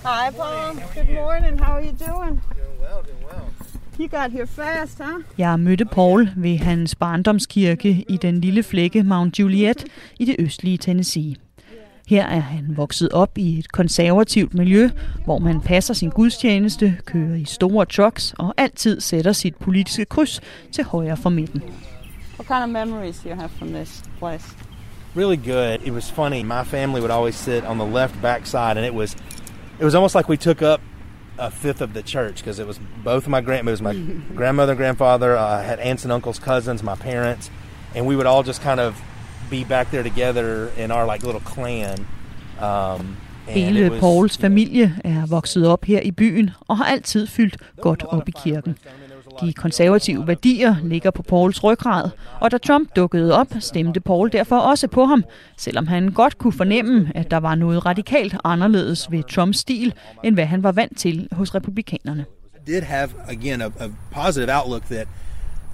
[0.03, 0.75] Hi, Paul.
[0.95, 1.59] Good morning.
[1.59, 2.41] How are you doing?
[2.55, 3.45] Doing well, doing well.
[3.99, 5.23] You got here fast, huh?
[5.37, 9.85] Jeg mødte Paul ved hans barndomskirke i den lille flække Mount Juliet
[10.19, 11.35] i det østlige Tennessee.
[12.09, 14.89] Her er han vokset op i et konservativt miljø,
[15.25, 20.41] hvor man passer sin gudstjeneste, kører i store trucks og altid sætter sit politiske kryds
[20.71, 21.61] til højre for midten.
[22.39, 24.55] What kind of memories do you have from this place?
[25.15, 25.81] really good.
[25.83, 26.43] It was funny.
[26.43, 29.15] My family would always sit on the left back side, and it was
[29.79, 30.81] it was almost like we took up
[31.37, 33.93] a fifth of the church because it was both of my grand it was my
[34.35, 35.37] grandmother and grandfather.
[35.37, 37.49] I had aunts and uncles, cousins, my parents,
[37.95, 39.01] and we would all just kind of
[39.49, 41.99] be back there together in our like little clan.
[42.61, 42.67] Um,
[43.47, 47.27] and it Hele was- Pauls familie er vokset op her i byen og har altid
[47.27, 48.77] fyldt godt op i kirken.
[49.41, 52.09] De konservative værdier ligger på Pauls ryggrad,
[52.39, 55.23] og da Trump dukkede op, stemte Paul derfor også på ham,
[55.57, 60.35] selvom han godt kunne fornemme, at der var noget radikalt anderledes ved Trumps stil, end
[60.35, 62.25] hvad han var vant til hos republikanerne.
[62.67, 65.07] did have again a, a positive outlook that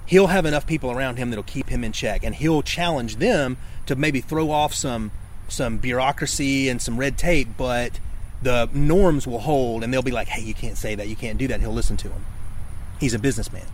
[0.06, 3.56] he'll have enough people around him that'll keep him in check, and he'll challenge them
[3.86, 5.10] to maybe throw off some
[5.48, 8.00] some bureaucracy and some red tape, but
[8.42, 11.08] the norms will hold, and they'll be like, "Hey, you can't say that.
[11.08, 12.24] You can't do that." He'll listen to him.
[12.98, 13.66] He's a businessman.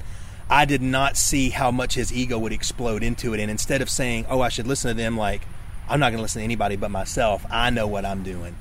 [0.51, 3.88] I did not see how much his ego would explode into it, and instead of
[3.88, 5.42] saying, "Oh, I should listen to them," like
[5.88, 7.45] I'm not going to listen to anybody but myself.
[7.51, 8.55] I know what I'm doing.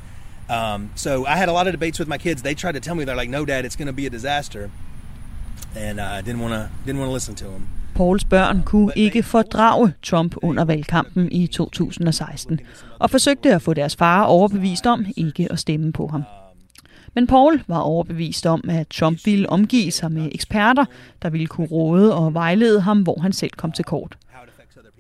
[0.50, 2.42] Um, so I had a lot of debates with my kids.
[2.42, 4.70] They tried to tell me they're like, "No, Dad, it's going to be a disaster,"
[5.76, 7.68] and uh, I didn't want to didn't want to listen to them.
[7.96, 12.60] Pauls børn kunne ikke fordrage Trump under valgkampen i 2016,
[13.00, 16.24] og forsøgte at få deres far overbevist om ikke at stemme på ham.
[17.14, 20.86] Men Paul var overbevist om, at Trump ville omgive sig med eksperter,
[21.22, 24.18] der ville kunne råde og vejlede ham, hvor han selv kom til kort.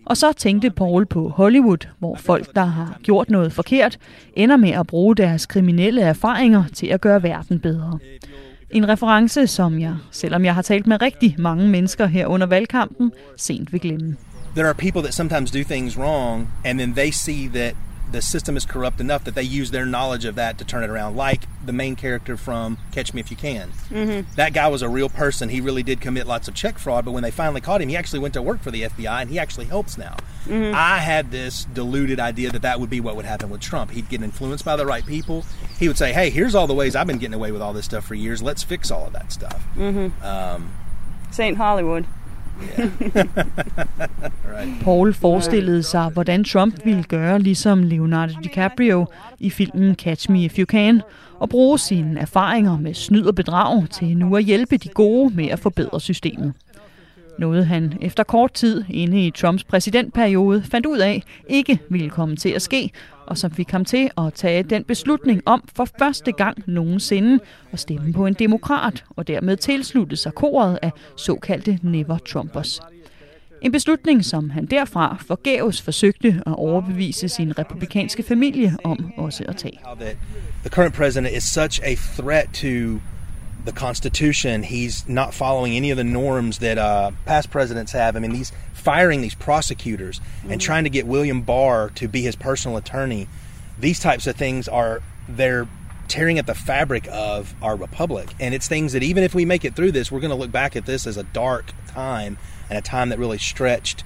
[0.05, 3.97] Og så tænkte Paul på Hollywood, hvor folk, der har gjort noget forkert,
[4.33, 7.99] ender med at bruge deres kriminelle erfaringer til at gøre verden bedre.
[8.73, 13.11] En reference, som jeg, selvom jeg har talt med rigtig mange mennesker her under valgkampen,
[13.37, 14.17] sent vil glemme.
[14.55, 17.75] There are people that sometimes do things wrong, and then they see that
[18.11, 20.89] the system is corrupt enough that they use their knowledge of that to turn it
[20.89, 21.15] around.
[21.15, 23.71] Like the main character from Catch Me If You Can.
[23.89, 24.25] Mhm.
[24.35, 25.49] That guy was a real person.
[25.49, 27.95] He really did commit lots of check fraud, but when they finally caught him, he
[27.97, 30.15] actually went to work for the FBI and he actually helps now.
[30.47, 30.73] Mhm.
[30.73, 33.91] I had this deluded idea that that would be what would happen with Trump.
[33.91, 35.45] He'd get influenced by the right people.
[35.79, 37.85] He would say, "Hey, here's all the ways I've been getting away with all this
[37.85, 38.41] stuff for years.
[38.41, 40.11] Let's fix all of that stuff." Mhm.
[40.23, 40.71] Um,
[41.31, 41.57] St.
[41.57, 42.05] Hollywood.
[44.57, 44.81] Right.
[44.83, 49.05] Paul forestillede sig, hvordan Trump ville gøre ligesom Leonardo DiCaprio
[49.39, 51.01] i filmen Catch Me If You Can,
[51.39, 55.47] og bruge sine erfaringer med snyd og bedrag til nu at hjælpe de gode med
[55.47, 56.53] at forbedre systemet.
[57.41, 62.35] Noget han efter kort tid inde i Trumps præsidentperiode fandt ud af ikke ville komme
[62.35, 62.91] til at ske,
[63.25, 67.39] og som fik ham til at tage den beslutning om for første gang nogensinde
[67.71, 72.79] at stemme på en demokrat, og dermed tilslutte sig koret af såkaldte Never Trumpers.
[73.61, 79.57] En beslutning, som han derfra forgæves forsøgte at overbevise sin republikanske familie om også at
[79.57, 79.79] tage.
[80.63, 82.99] the current president is such a threat to
[83.63, 84.63] the Constitution.
[84.63, 88.15] He's not following any of the norms that uh, past presidents have.
[88.15, 90.19] I mean, he's firing these prosecutors
[90.49, 93.27] and trying to get William Barr to be his personal attorney.
[93.79, 95.67] these types of things are they're
[96.07, 98.33] tearing at the fabric of our republic.
[98.39, 100.51] And it's things that even if we make it through this, we're going to look
[100.51, 102.37] back at this as a dark time
[102.69, 104.03] and a time that really stretched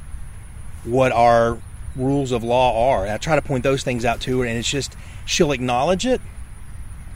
[0.83, 1.57] what our
[1.95, 3.03] rules of law are.
[3.03, 6.05] And I try to point those things out to her, and it's just she'll acknowledge
[6.05, 6.21] it,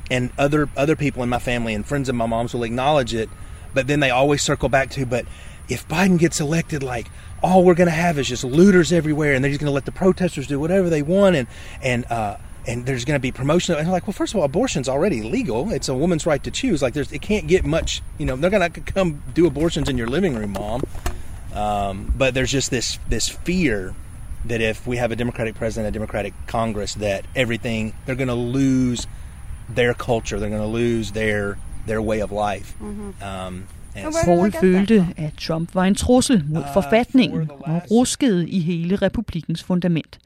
[0.10, 3.30] and other other people in my family and friends of my mom's will acknowledge it,
[3.74, 5.26] but then they always circle back to, but
[5.70, 7.08] if Biden gets elected, like
[7.42, 9.86] all we're going to have is just looters everywhere, and they're just going to let
[9.86, 11.48] the protesters do whatever they want, and
[11.82, 13.76] and uh, and there's going to be promotion.
[13.76, 15.72] And like, well, first of all, abortion's already legal.
[15.72, 16.82] It's a woman's right to choose.
[16.82, 18.02] Like, there's it can't get much.
[18.18, 20.84] You know, they're going to come do abortions in your living room, mom.
[21.54, 23.94] Um, but there's just this this fear
[24.46, 28.34] that if we have a Democratic president, a Democratic Congress, that everything they're going to
[28.34, 29.08] lose
[29.76, 30.40] their culture.
[30.40, 31.56] They're going to lose their
[31.88, 32.76] their way of life.
[32.82, 33.64] Um,
[33.96, 39.64] and Paul følte, at Trump var en trussel mod forfatningen og ruskede i hele republikens
[39.64, 40.20] fundament.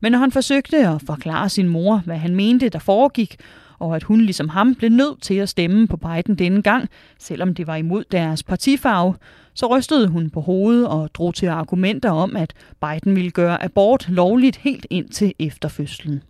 [0.00, 3.36] Men når han forsøgte at forklare sin mor, hvad han mente, der foregik,
[3.78, 7.54] og at hun ligesom ham blev nødt til at stemme på Biden denne gang, selvom
[7.54, 9.14] det var imod deres partifarve,
[9.54, 14.08] så rystede hun på hovedet og drog til argumenter om, at Biden ville gøre abort
[14.08, 16.22] lovligt helt indtil efter fødslen.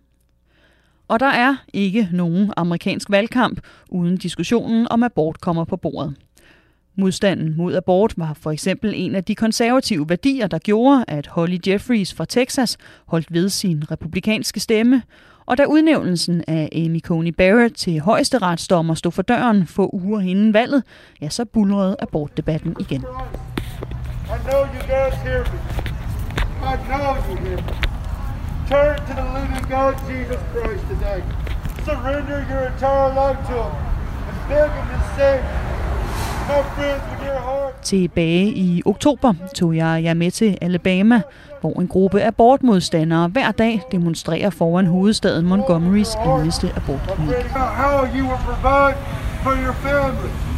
[1.07, 6.15] Og der er ikke nogen amerikansk valgkamp, uden diskussionen om abort kommer på bordet.
[6.95, 11.57] Modstanden mod abort var for eksempel en af de konservative værdier, der gjorde, at Holly
[11.67, 15.01] Jeffries fra Texas holdt ved sin republikanske stemme,
[15.45, 20.53] og da udnævnelsen af Amy Coney Barrett til højesteretsdommer stod for døren få uger inden
[20.53, 20.83] valget,
[21.21, 23.01] ja, så bulrede abortdebatten igen.
[23.01, 23.03] I
[24.49, 25.59] know you guys hear me.
[26.63, 27.96] I know you hear me.
[28.69, 31.23] Turn to the living God, Jesus Christ, today.
[31.85, 33.71] Surrender your entire life to Him
[34.27, 35.43] and beg Him to save.
[36.47, 37.73] My friends, with your heart.
[37.83, 41.21] Tilbage i oktober tog jeg jer med til Alabama,
[41.61, 47.35] hvor en gruppe abortmodstandere hver dag demonstrerer foran hovedstaden Montgomerys eneste abortklinik.
[47.45, 48.97] How you will provide
[49.43, 50.56] for your family.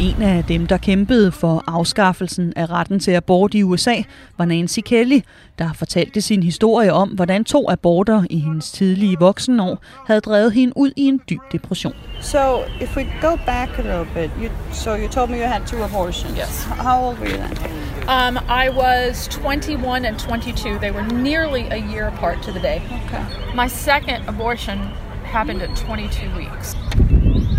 [0.00, 3.94] En af dem, der kæmpede for afskaffelsen af retten til abort i USA,
[4.38, 5.20] var Nancy Kelly,
[5.58, 10.72] der fortalte sin historie om, hvordan to aborter i hendes tidlige voksenår havde drevet hende
[10.76, 11.94] ud i en dyb depression.
[12.20, 12.38] So,
[12.80, 15.84] if we go back a little bit, you, so you told me you had two
[15.84, 16.38] abortions.
[16.38, 16.64] Yes.
[16.64, 17.74] How old were you then?
[18.08, 20.78] Um, I was 21 and 22.
[20.78, 22.82] They were nearly a year apart to the day.
[23.06, 23.24] Okay.
[23.54, 24.78] My second abortion
[25.24, 26.74] happened at 22 weeks.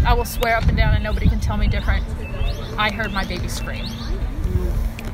[0.05, 2.05] I will swear up and down, and nobody can tell me different.
[2.77, 3.85] I heard my baby scream.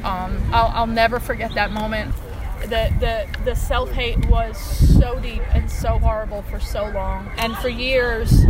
[0.04, 2.14] Um, I'll, I'll never forget that moment.
[2.62, 7.32] The, the, the self hate was so deep and so horrible for so long.
[7.38, 8.46] And for years,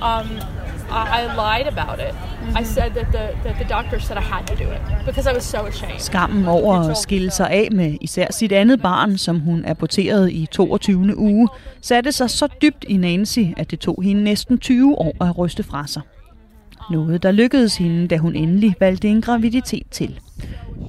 [0.00, 0.40] um,
[0.94, 2.14] I, I lied about it.
[2.60, 5.34] I said that the, that the doctor said I had to do it because I
[5.34, 6.00] was so ashamed.
[6.00, 10.46] Skammen over at skille sig af med især sit andet barn, som hun aborterede i
[10.46, 11.16] 22.
[11.16, 11.48] uge,
[11.80, 15.62] satte sig så dybt i Nancy, at det tog hende næsten 20 år at ryste
[15.62, 16.02] fra sig.
[16.90, 20.20] Noget, der lykkedes hende, da hun endelig valgte en graviditet til.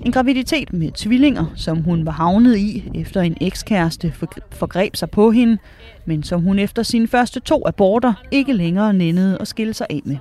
[0.06, 4.14] En graviditet med tvillinger, som hun var havnet i, efter en ekskæreste
[4.52, 5.58] forgreb sig på hende,
[6.06, 10.02] men som hun efter sine første to aborter ikke længere nændede at skille sig af
[10.06, 10.18] med.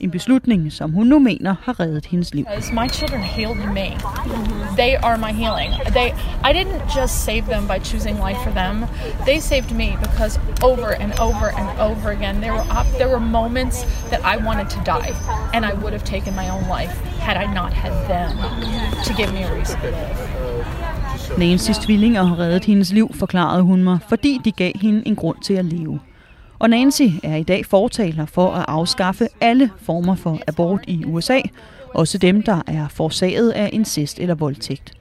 [0.00, 2.44] En beslutning, som hun nu mener har reddet hendes liv.
[2.72, 3.88] My children healed me.
[4.76, 5.70] They are my healing.
[5.92, 6.08] They,
[6.48, 8.84] I didn't just save them by choosing life for them.
[9.26, 13.26] They saved me because over and over and over again, there were op- there were
[13.40, 13.76] moments
[14.10, 15.12] that I wanted to die,
[15.54, 16.94] and I would have taken my own life
[17.26, 18.30] had I not had them
[19.06, 20.16] to give me a reason to live.
[21.38, 25.36] Nancys tvillinger har reddet hendes liv, forklarede hun mig, fordi de gav hende en grund
[25.42, 26.00] til at leve.
[26.60, 31.40] Og Nancy er i dag fortaler for at afskaffe alle former for abort i USA,
[31.94, 34.92] også dem, der er forsaget af incest eller voldtægt.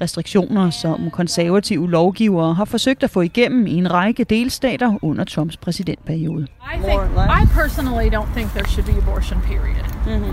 [0.00, 5.56] Restriktioner, som konservative lovgivere har forsøgt at få igennem i en række delstater under Trumps
[5.56, 6.46] præsidentperiode.
[6.74, 7.02] I think
[7.42, 9.40] I personally don't think there should be abortion.
[9.40, 9.84] Period.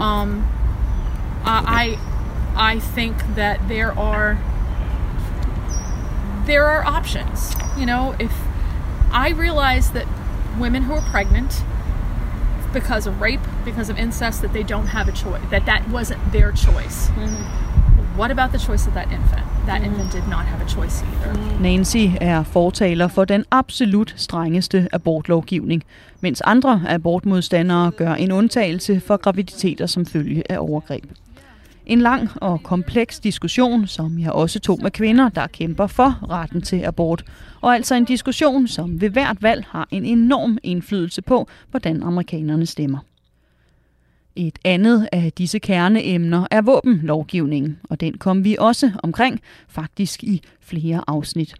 [0.01, 0.43] Um,
[1.45, 1.97] I I
[2.75, 4.37] I think that there are
[6.45, 7.57] there are options.
[7.79, 8.47] You know, if
[9.13, 10.07] I realize that
[10.59, 11.63] women who are pregnant
[12.73, 15.41] because of rape, because of incest, that they don't have a choice.
[15.51, 17.09] That that wasn't their choice.
[18.17, 19.43] What about the choice of that infant?
[19.65, 21.59] That infant did not have a choice either.
[21.61, 25.83] Nancy er fortaler for den absolut strengeste abortlovgivning,
[26.21, 31.05] mens andre abortmodstandere gør en undtagelse for graviditeter som følge af overgreb.
[31.87, 36.61] En lang og kompleks diskussion, som jeg også tog med kvinder, der kæmper for retten
[36.61, 37.23] til abort,
[37.61, 42.65] og altså en diskussion, som ved hvert valg har en enorm indflydelse på, hvordan amerikanerne
[42.65, 42.99] stemmer.
[44.35, 50.41] Et andet af disse kerneemner er våbenlovgivningen, og den kom vi også omkring, faktisk i
[50.61, 51.55] flere afsnit.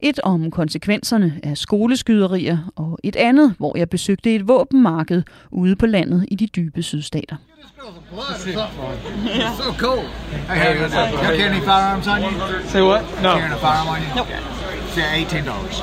[0.00, 5.86] Et om konsekvenserne af skoleskyderier, og et andet, hvor jeg besøgte et våbenmarked ude på
[5.86, 7.36] landet i de dybe sydstater.
[7.76, 10.06] It's so cold.
[10.48, 11.12] Hey, what's up?
[11.12, 12.30] You carry any firearms on you?
[12.68, 13.02] Say what?
[13.22, 13.28] No.
[13.28, 14.08] Carrying a firearm on you?
[14.16, 14.28] Nope.
[14.96, 15.82] Yeah, eighteen dollars.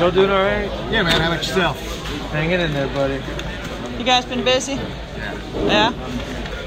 [0.00, 0.70] Y'all doing all right?
[0.92, 1.20] Yeah, man.
[1.20, 1.76] How about yourself?
[2.32, 3.20] Hanging in there, buddy.
[3.98, 4.78] You guys been busy?
[5.66, 5.92] Yeah.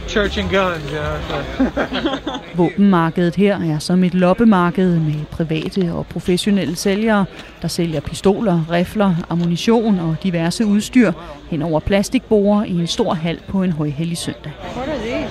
[0.09, 2.33] Church and guns, you know.
[2.55, 7.25] Våbenmarkedet her er som et loppemarked med private og professionelle sælgere,
[7.61, 11.11] der sælger pistoler, rifler, ammunition og diverse udstyr
[11.49, 14.51] hen over plastikborer i en stor hal på en højhellig søndag.
[14.75, 15.23] What are these?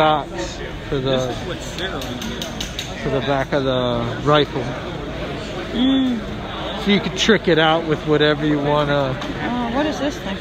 [0.00, 0.24] Are
[0.88, 1.18] for the
[3.02, 4.02] for the back of the
[4.38, 4.64] rifle.
[5.74, 6.20] Mm.
[6.84, 10.38] So you can trick it out with whatever you wanna Oh, what is this thing?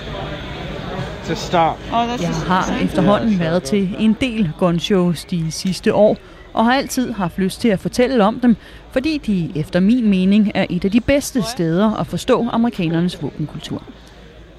[1.28, 1.78] To stop.
[2.22, 6.18] Jeg har efterhånden været til en del gunshows de sidste år,
[6.54, 8.56] og har altid haft lyst til at fortælle om dem,
[8.92, 13.84] fordi de efter min mening er et af de bedste steder at forstå amerikanernes våbenkultur.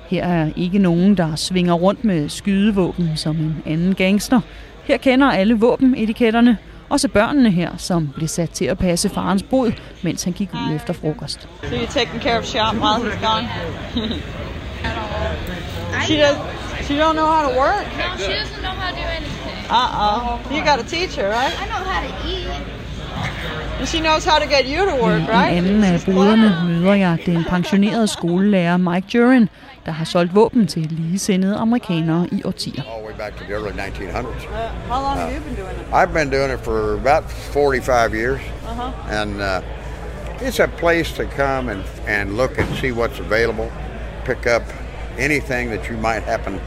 [0.08, 4.40] Her er ikke nogen, der svinger rundt med skydevåben som en anden gangster.
[4.84, 6.56] Her kender alle våbenetiketterne,
[6.88, 10.74] også børnene her, som blev sat til at passe farens bod, mens han gik ud
[10.74, 11.48] efter frokost.
[11.62, 13.48] So you're taking care of Sharp while he's gone?
[16.06, 16.36] she does.
[16.86, 17.86] She don't know how to work.
[17.98, 19.70] No, she doesn't know how to do anything.
[19.70, 20.54] Uh-uh.
[20.54, 21.54] You got to teach her, right?
[21.62, 22.46] I know how to eat.
[23.78, 25.56] And she knows how to get you to work, I en right?
[25.56, 29.48] anden af boderne møder jeg den pensionerede skolelærer Mike Jurin,
[29.86, 32.82] der har solgt våben til ligesindede amerikanere i årtier.
[32.82, 34.46] all the way back to the early 1900s.
[34.88, 35.94] How long have you been doing it?
[35.94, 39.20] I've been doing it for about 45 years, Uh-huh.
[39.22, 43.68] and uh, it's a place to come and, and look and see what's available,
[44.24, 44.62] pick up
[45.18, 46.60] anything that you might happen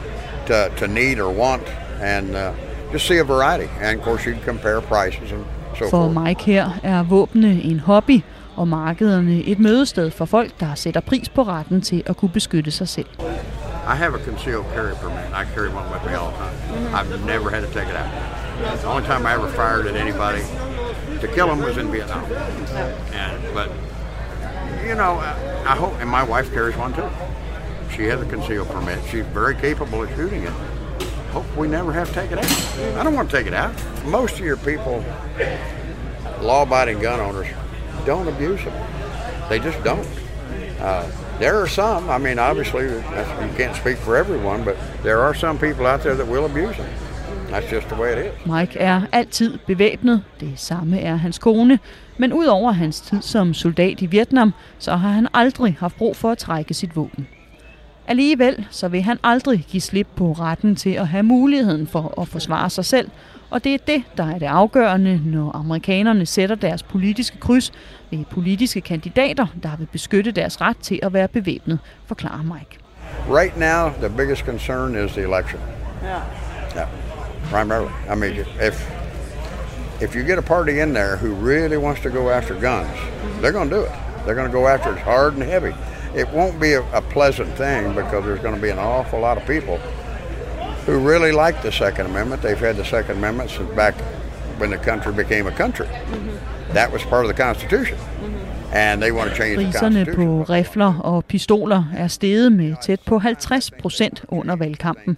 [0.46, 1.64] to, to need or want,
[2.02, 2.54] and uh,
[2.92, 3.70] just see a variety.
[3.82, 5.46] And of course, you can compare prices and
[5.78, 6.14] so For forth.
[6.14, 8.24] Mike her er våbne en hobby,
[8.56, 12.72] og markederne et mødested for folk, der sætter pris på retten til at kunne beskytte
[12.72, 13.08] sig selv.
[13.88, 15.26] I have a concealed carry permit.
[15.34, 16.96] I carry one with me all the time.
[16.96, 18.12] I've never had to take it out.
[18.82, 20.44] The only time I ever fired at anybody
[21.22, 22.24] to kill them was in Vietnam.
[23.14, 23.70] And but
[24.88, 27.10] you know, I, I hope, and my wife carries one too.
[27.96, 29.00] She has a concealed permit.
[29.10, 30.54] She's very capable of shooting it.
[31.32, 32.98] Hope we never have to take it out.
[32.98, 33.74] I don't want to take it out.
[34.06, 35.04] Most of your people,
[36.42, 37.48] law-abiding gun owners,
[38.06, 38.74] don't abuse them.
[39.50, 40.08] They just don't.
[40.80, 41.10] Uh,
[41.40, 42.10] there are some.
[42.10, 43.04] I mean, obviously, you
[43.58, 46.90] can't speak for everyone, but there are some people out there that will abuse them.
[47.50, 48.46] That's just the way it is.
[48.46, 51.80] Mike er altid bevæbnet, det samme er hans kone,
[52.18, 56.32] men udover hans tid som soldat i Vietnam, så har han aldrig haft brug for
[56.32, 57.28] at trække sit våben.
[58.10, 62.28] Alligevel så vil han aldrig give slip på retten til at have muligheden for at
[62.28, 63.10] forsvare sig selv,
[63.50, 67.72] og det er det, der er det afgørende, når amerikanerne sætter deres politiske kryds
[68.12, 72.78] ved politiske kandidater, der vil beskytte deres ret til at være bevæbnet, forklarer Mike.
[73.30, 75.62] Right now, the biggest concern is the election.
[76.04, 76.22] Yeah.
[76.76, 76.88] Yeah,
[77.52, 77.92] primarily.
[78.12, 78.34] I mean,
[78.68, 78.92] if
[80.02, 82.98] if you get a party in there who really wants to go after guns,
[83.42, 83.92] they're going to do it.
[84.26, 85.74] They're going to go after it hard and heavy.
[86.16, 89.38] It won't be a, a pleasant thing because there's going to be an awful lot
[89.38, 89.78] of people
[90.86, 92.42] who really like the Second Amendment.
[92.42, 93.94] They've had the Second Amendment since back
[94.58, 95.88] when the country became a country.
[96.74, 97.98] That was part of the Constitution.
[98.74, 100.46] And they want to change the Priserne Constitution.
[100.46, 105.18] på rifler og pistoler er steget med tæt på 50 procent under valgkampen.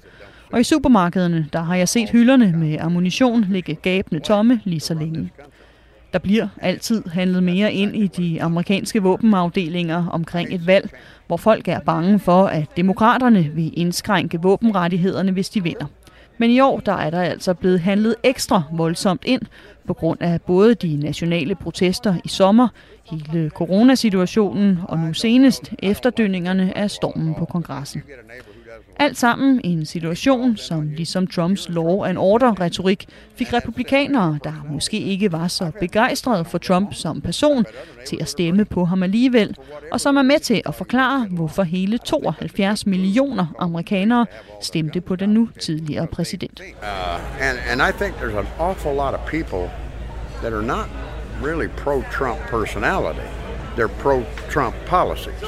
[0.52, 4.94] Og i supermarkederne, der har jeg set hylderne med ammunition ligge gabende tomme lige så
[4.94, 5.32] længe.
[6.14, 10.90] Der bliver altid handlet mere ind i de amerikanske våbenafdelinger omkring et valg,
[11.28, 15.86] hvor folk er bange for, at demokraterne vil indskrænke våbenrettighederne, hvis de vinder.
[16.38, 19.42] Men i år der er der altså blevet handlet ekstra voldsomt ind
[19.88, 22.68] på grund af både de nationale protester i sommer,
[23.12, 28.04] hele coronasituationen og nu senest efterdønningerne af stormen på kongressen.
[29.00, 35.00] Alt sammen i en situation, som ligesom Trumps law and order-retorik fik republikanere, der måske
[35.00, 37.66] ikke var så begejstrede for Trump som person,
[38.08, 39.56] til at stemme på ham alligevel,
[39.92, 44.26] og som er med til at forklare, hvorfor hele 72 millioner amerikanere
[44.62, 46.60] stemte på den nu tidligere præsident.
[46.60, 49.70] Uh, and, and I think there's an awful lot of people
[50.42, 50.90] that are not
[51.44, 53.28] really pro-Trump personality.
[53.76, 55.44] They're pro-Trump policies.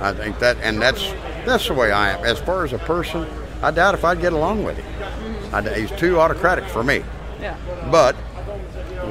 [0.00, 1.12] I think that, and that's
[1.44, 2.24] that's the way I am.
[2.24, 3.26] As far as a person,
[3.62, 5.54] I doubt if I'd get along with him.
[5.54, 7.02] I, he's too autocratic for me.
[7.40, 7.56] Yeah.
[7.90, 8.14] But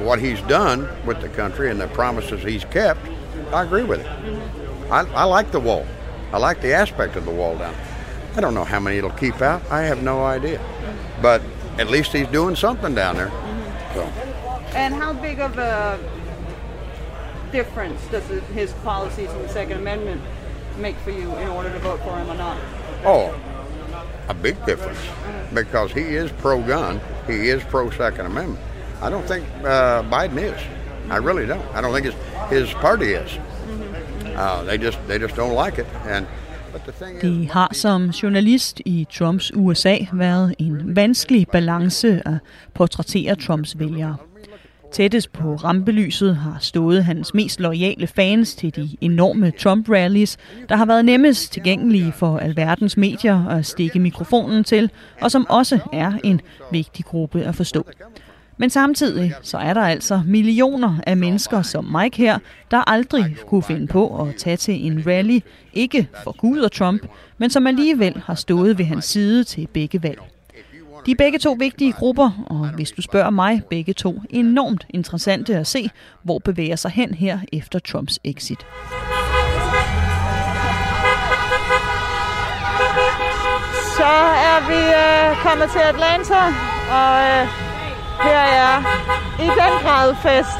[0.04, 3.00] what he's done with the country and the promises he's kept,
[3.52, 4.06] I agree with it.
[4.06, 4.92] Mm-hmm.
[4.92, 5.86] I, I like the wall.
[6.32, 7.74] I like the aspect of the wall down.
[8.36, 9.62] I don't know how many it'll keep out.
[9.70, 10.58] I have no idea.
[10.58, 11.22] Mm-hmm.
[11.22, 11.42] But
[11.78, 13.28] at least he's doing something down there.
[13.28, 13.94] Mm-hmm.
[13.94, 14.04] So
[14.76, 15.98] And how big of a
[17.50, 20.22] difference does his policies in the Second Amendment
[20.78, 22.56] make for you in order to vote for him or not?
[23.04, 23.34] Oh,
[24.28, 24.98] a big difference
[25.54, 27.00] because he is pro-gun.
[27.26, 28.60] He is pro-Second Amendment.
[29.00, 30.60] I don't think uh, Biden is.
[31.10, 31.64] I really don't.
[31.74, 32.14] I don't think his
[32.50, 33.38] his party is.
[34.36, 35.86] Uh, they just they just don't like it.
[36.06, 36.26] And
[36.86, 42.38] the thing Det har som journalist i Trumps USA været en vanskelig balance at
[42.74, 44.16] portrættere Trumps vælgere.
[44.92, 50.36] Tættest på rampelyset har stået hans mest loyale fans til de enorme Trump-rallies,
[50.68, 55.78] der har været nemmest tilgængelige for alverdens medier at stikke mikrofonen til, og som også
[55.92, 56.40] er en
[56.72, 57.86] vigtig gruppe at forstå.
[58.56, 62.38] Men samtidig så er der altså millioner af mennesker som Mike her,
[62.70, 65.40] der aldrig kunne finde på at tage til en rally,
[65.74, 67.02] ikke for Gud og Trump,
[67.38, 70.37] men som alligevel har stået ved hans side til begge valg.
[71.06, 75.56] De er begge to vigtige grupper, og hvis du spørger mig, begge to enormt interessante
[75.56, 75.90] at se,
[76.22, 78.58] hvor bevæger sig hen her efter Trumps exit.
[83.96, 84.12] Så
[84.48, 86.40] er vi øh, kommet til Atlanta,
[86.98, 87.42] og øh,
[88.22, 88.74] her er
[89.46, 90.58] i den grad fest.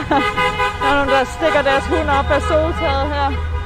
[0.80, 3.59] der er nogen, der stikker deres hund op af soltaget her.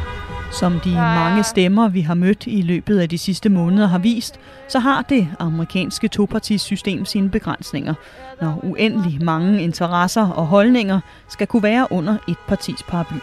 [0.55, 4.41] Som de mange stemmer, vi har mødt i løbet af de sidste måneder har vist,
[4.69, 7.95] så har det amerikanske topartisystem sine begrænsninger,
[8.41, 13.19] når uendelig mange interesser og holdninger skal kunne være under et partis paraply.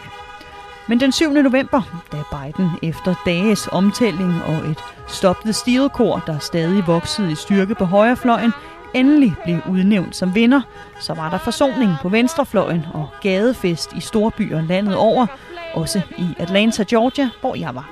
[0.88, 1.32] Men den 7.
[1.32, 4.78] november, da Biden efter dages omtælling og et
[5.08, 8.52] Stop the Steal-kor, der stadig voksede i styrke på højrefløjen,
[8.94, 10.60] endelig blev udnævnt som vinder,
[11.00, 15.26] så var der forsoning på venstrefløjen og gadefest i storbyer landet over,
[15.74, 17.90] også i Atlanta, Georgia, hvor jeg var.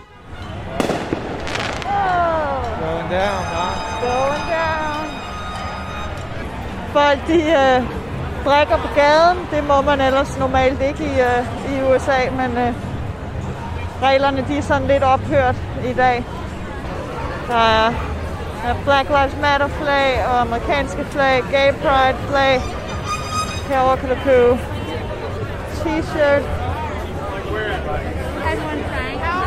[2.80, 3.74] Going down, huh?
[4.02, 5.06] Going down.
[6.92, 7.82] Folk de øh,
[8.44, 9.38] drikker på gaden.
[9.50, 12.74] Det må man ellers normalt ikke i, øh, i USA, men øh,
[14.02, 15.56] reglerne de er sådan lidt ophørt
[15.90, 16.24] i dag.
[17.48, 17.90] Der er,
[18.64, 22.60] der Black Lives Matter flag og amerikanske flag, Gay Pride flag.
[23.68, 24.58] Herovre kan du købe
[25.74, 26.59] t-shirt.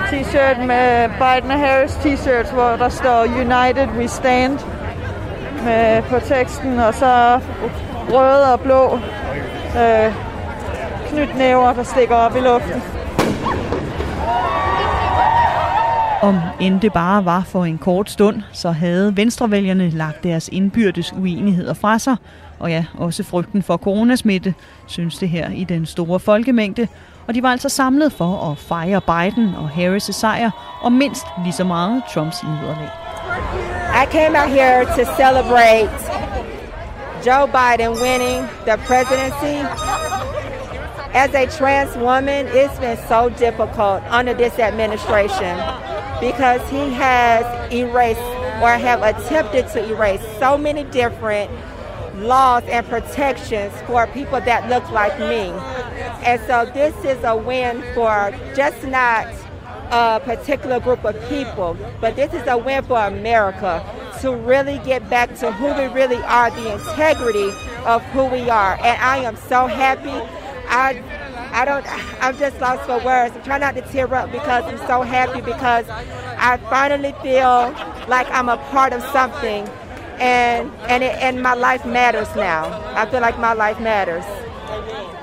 [0.09, 4.59] T-shirt med Biden og Harris t-shirts, hvor der står United We Stand
[5.63, 7.39] med på teksten, og så
[8.09, 8.99] røde og blå
[9.81, 10.13] øh,
[11.07, 12.81] knytnæver, der stikker op i luften.
[16.21, 21.13] Om end det bare var for en kort stund, så havde venstrevælgerne lagt deres indbyrdes
[21.13, 22.15] uenigheder fra sig,
[22.59, 24.53] og ja, også frygten for coronasmitte,
[24.87, 26.87] synes det her i den store folkemængde,
[27.27, 30.51] og de var altså samlet for at fejre Biden og Harris' sejr,
[30.81, 32.89] og mindst lige så meget Trumps nederlag.
[34.03, 35.91] I came out here to celebrate
[37.25, 39.57] Joe Biden winning the presidency.
[41.13, 45.55] As a trans woman, it's been so difficult under this administration
[46.19, 48.29] because he has erased
[48.63, 51.49] or have attempted to erase so many different
[52.23, 55.51] laws and protections for people that look like me.
[56.25, 59.27] And so this is a win for just not
[59.91, 63.85] a particular group of people, but this is a win for America
[64.21, 67.49] to really get back to who we really are, the integrity
[67.85, 68.73] of who we are.
[68.75, 70.09] And I am so happy.
[70.69, 71.03] I
[71.51, 71.85] I don't
[72.23, 73.35] I'm just lost for words.
[73.35, 77.75] I'm trying not to tear up because I'm so happy because I finally feel
[78.07, 79.69] like I'm a part of something
[80.23, 82.63] and and it, and my life matters now.
[83.01, 84.25] I feel like my life matters.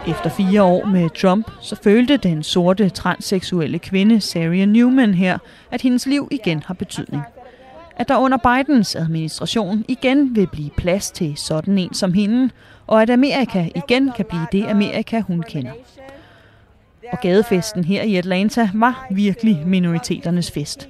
[0.06, 5.38] Efter fire år med Trump, så følte den sorte transseksuelle kvinde Sarah Newman her,
[5.70, 7.22] at hendes liv igen har betydning.
[7.96, 12.50] At der under Bidens administration igen vil blive plads til sådan en som hende,
[12.86, 15.72] og at Amerika igen kan blive det Amerika, hun kender.
[17.12, 20.88] Og gadefesten her i Atlanta var virkelig minoriteternes fest.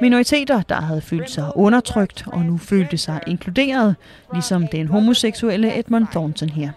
[0.00, 3.96] Minoriteter, der havde følt sig undertrykt og nu følte sig inkluderet,
[4.32, 6.70] ligesom den homoseksuelle Edmund Thornton her.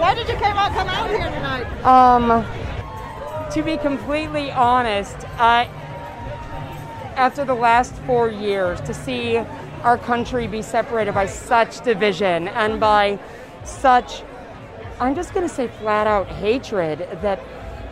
[0.00, 1.66] Why did you come out, come out here tonight?
[1.84, 2.44] Um,
[3.54, 5.66] to be completely honest, I
[7.16, 9.38] after the last four years, to see
[9.82, 13.18] our country be separated by such division and by
[13.64, 14.22] such,
[15.00, 17.40] I'm just going to say flat out hatred that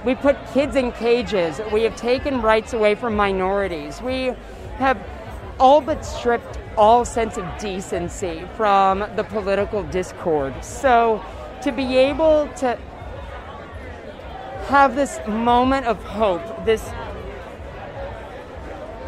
[0.05, 1.61] we put kids in cages.
[1.72, 4.03] We have taken rights away from minorities.
[4.03, 4.35] We
[4.79, 4.99] have
[5.59, 10.53] all but stripped all sense of decency from the political discord.
[10.62, 11.20] So
[11.62, 12.77] to be able to
[14.68, 16.83] have this moment of hope, this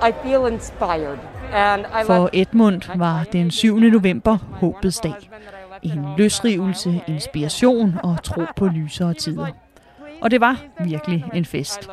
[0.03, 1.19] I feel inspired.
[1.53, 3.81] And I For Edmund var den 7.
[3.81, 5.31] november håbets dag.
[5.83, 9.47] En løsrivelse, inspiration og tro på lysere tider.
[10.23, 11.91] Og det var virkelig en fest.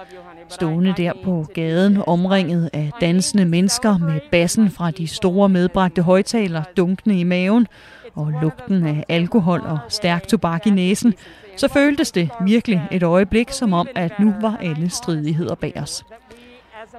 [0.54, 6.64] Stående der på gaden, omringet af dansende mennesker med bassen fra de store medbragte højtaler
[6.78, 7.68] dunkende i maven,
[8.16, 11.14] og lugten af alkohol og stærk tobak i næsen,
[11.58, 16.06] så føltes det virkelig et øjeblik som om, at nu var alle stridigheder bag os.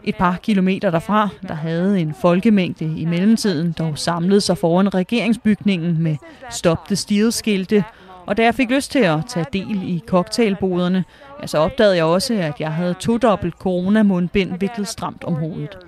[0.04, 6.02] Et par kilometer derfra, der havde en folkemængde i mellemtiden dog samlet sig foran regeringsbygningen
[6.02, 6.16] med
[6.50, 7.84] Stop the Steal-skilte,
[8.26, 11.04] og da jeg fik lyst til at tage del i cocktailboderne,
[11.42, 15.78] ja, så opdagede jeg også, at jeg havde to-dobbelt coronamundbind viklet stramt om hovedet.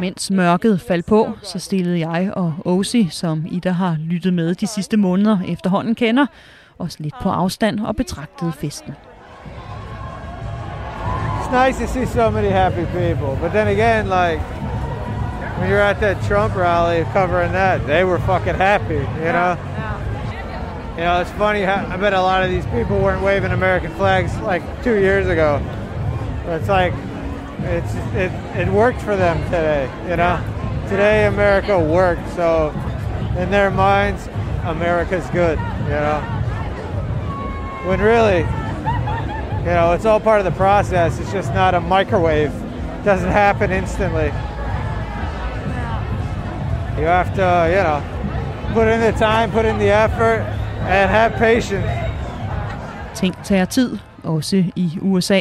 [0.00, 4.66] Mens mørket faldt på, så stillede jeg og Osi, som Ida har lyttet med de
[4.66, 6.26] sidste måneder efterhånden kender,
[6.78, 8.94] os lidt på afstand og betragtede festen.
[11.40, 14.40] It's nice to see so many happy people, but then again, like
[15.58, 19.56] when you're at that Trump rally covering that, they were fucking happy, you know.
[20.96, 21.62] You know, it's funny.
[21.62, 25.26] How, I bet a lot of these people weren't waving American flags like two years
[25.26, 25.60] ago.
[26.46, 26.94] But it's like
[27.62, 29.90] it's it, it worked for them today.
[30.08, 30.38] You know,
[30.88, 32.28] today America worked.
[32.36, 32.70] So
[33.36, 34.28] in their minds,
[34.62, 35.58] America's good.
[35.58, 36.20] You know,
[37.86, 38.42] when really,
[39.62, 41.18] you know, it's all part of the process.
[41.18, 42.54] It's just not a microwave.
[42.54, 44.26] It doesn't happen instantly.
[47.00, 50.46] You have to, you know, put in the time, put in the effort,
[50.88, 51.88] and have patience.
[53.14, 55.40] Ting tager tid, også i USA.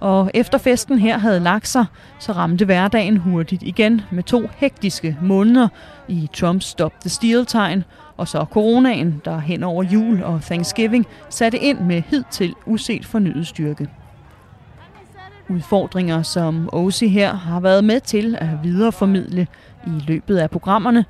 [0.00, 1.84] Og efter festen her havde lagt sig,
[2.18, 5.68] så ramte hverdagen hurtigt igen med to hektiske måneder
[6.08, 7.84] i Trumps Stop the Steal-tegn,
[8.16, 13.46] og så coronaen, der hen over jul og Thanksgiving satte ind med hidtil uset fornyet
[13.46, 13.88] styrke.
[15.50, 19.46] Udfordringer, som OSI her har været med til at videreformidle
[19.86, 21.04] i løbet af programmerne,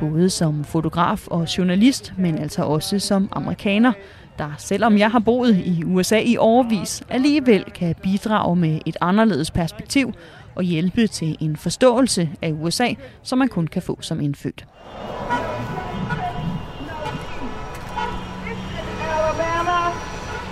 [0.00, 3.92] både som fotograf og journalist, men altså også som amerikaner,
[4.38, 9.50] der selvom jeg har boet i USA i årvis, alligevel kan bidrage med et anderledes
[9.50, 10.12] perspektiv
[10.54, 12.88] og hjælpe til en forståelse af USA,
[13.22, 14.66] som man kun kan få som indfødt.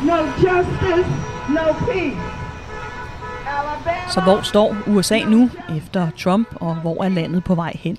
[0.03, 1.11] No justice,
[1.49, 2.39] no peace.
[4.09, 7.99] Så hvor står USA nu efter Trump, og hvor er landet på vej hen?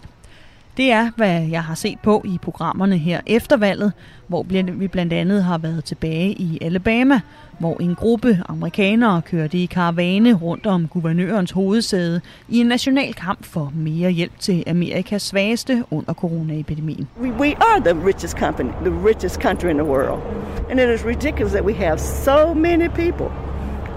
[0.80, 3.94] Det er, hvad jeg har set på i programmerne her efter valget,
[4.28, 7.22] hvor vi blandt andet har været tilbage i Alabama,
[7.60, 13.46] hvor en gruppe amerikanere kørte i karavane rundt om guvernørens hovedsæde i en national kamp
[13.46, 17.08] for mere hjælp til Amerikas svageste under coronaepidemien.
[17.22, 20.22] We, we are the richest company, the richest country in the world.
[20.70, 23.28] And it is ridiculous that we have so many people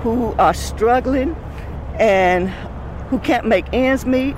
[0.04, 1.36] who are struggling
[2.00, 2.48] and
[3.10, 4.36] who can't make ends meet,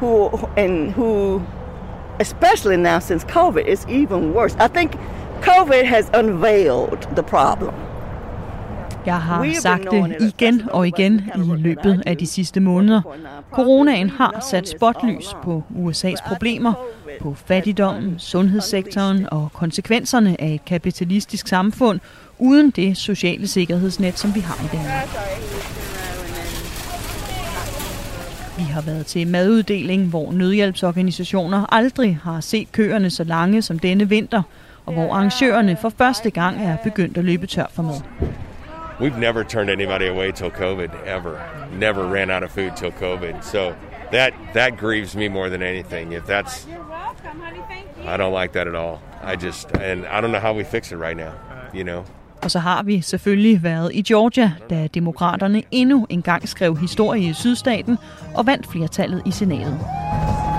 [0.00, 1.42] who and who
[2.20, 4.56] especially now since COVID, it's even worse.
[4.60, 4.92] I think
[5.42, 7.74] COVID has unveiled the problem.
[9.06, 13.00] Jeg har sagt det igen og igen i løbet af de sidste måneder.
[13.52, 16.72] Coronaen har sat spotlys på USA's problemer,
[17.20, 22.00] på fattigdommen, sundhedssektoren og konsekvenserne af et kapitalistisk samfund
[22.38, 25.75] uden det sociale sikkerhedsnet, som vi har i Danmark.
[28.56, 34.08] Vi har været til maduddeling, hvor nødhjælpsorganisationer aldrig har set køerne så lange som denne
[34.08, 34.42] vinter,
[34.86, 38.00] og hvor arrangørerne for første gang er begyndt at løbe tør for mad.
[39.00, 41.38] We've never turned anybody away till COVID ever.
[41.78, 43.34] Never ran out of food till COVID.
[43.42, 43.72] So
[44.12, 46.12] that that grieves me more than anything.
[46.12, 46.66] If that's
[48.06, 48.98] I don't like that at all.
[49.32, 51.32] I just and I don't know how we fix it right now,
[51.74, 52.04] you know.
[52.42, 57.32] Og så har vi selvfølgelig været i Georgia, da demokraterne endnu engang skrev historie i
[57.32, 57.98] sydstaten
[58.34, 59.78] og vandt flertallet i senatet.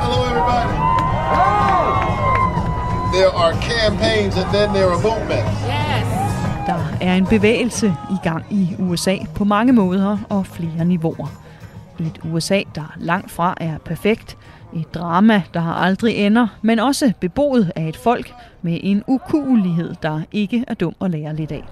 [0.01, 0.77] Hello everybody.
[3.13, 5.61] There are campaigns and then there are movements.
[6.67, 11.27] Der er en bevægelse i gang i USA på mange måder og flere niveauer.
[11.99, 14.37] Et USA, der langt fra er perfekt.
[14.73, 20.21] Et drama, der aldrig ender, men også beboet af et folk med en ukuelighed, der
[20.31, 21.63] ikke er dum at lære lidt af.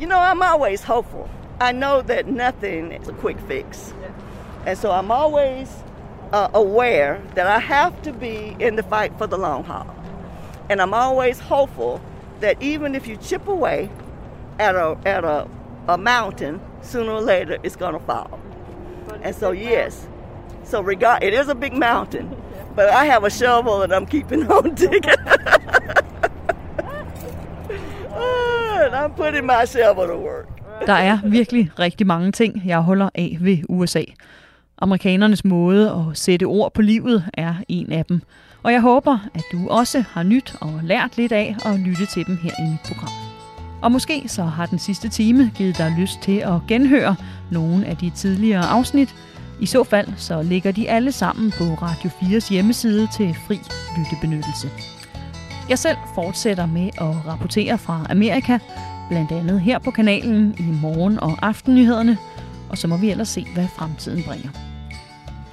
[0.00, 1.28] You know, I'm always hopeful.
[1.60, 3.94] I know that nothing is a quick fix.
[4.66, 5.68] And so I'm always
[6.32, 9.86] uh, aware that I have to be in the fight for the long haul.
[10.68, 12.00] And I'm always hopeful
[12.40, 13.88] that even if you chip away
[14.58, 15.46] at a, at a,
[15.88, 18.38] a mountain, sooner or later it's going to fall.
[19.22, 20.08] And so, yes,
[20.70, 22.28] so regard, it is a big mountain,
[22.74, 25.02] but I have a shovel and I'm keeping on digging.
[28.84, 30.46] and I'm putting my shovel to work.
[30.86, 34.02] Der er virkelig rigtig mange ting, jeg holder af ved USA.
[34.78, 38.20] Amerikanernes måde at sætte ord på livet er en af dem.
[38.62, 42.26] Og jeg håber, at du også har nyt og lært lidt af at lytte til
[42.26, 43.12] dem her i mit program.
[43.82, 47.16] Og måske så har den sidste time givet dig lyst til at genhøre
[47.50, 49.14] nogle af de tidligere afsnit.
[49.60, 53.60] I så fald så ligger de alle sammen på Radio 4's hjemmeside til fri
[53.98, 54.70] lyttebenyttelse.
[55.68, 58.58] Jeg selv fortsætter med at rapportere fra Amerika,
[59.08, 62.18] blandt andet her på kanalen i morgen- og aftennyhederne,
[62.68, 64.50] og så må vi ellers se, hvad fremtiden bringer.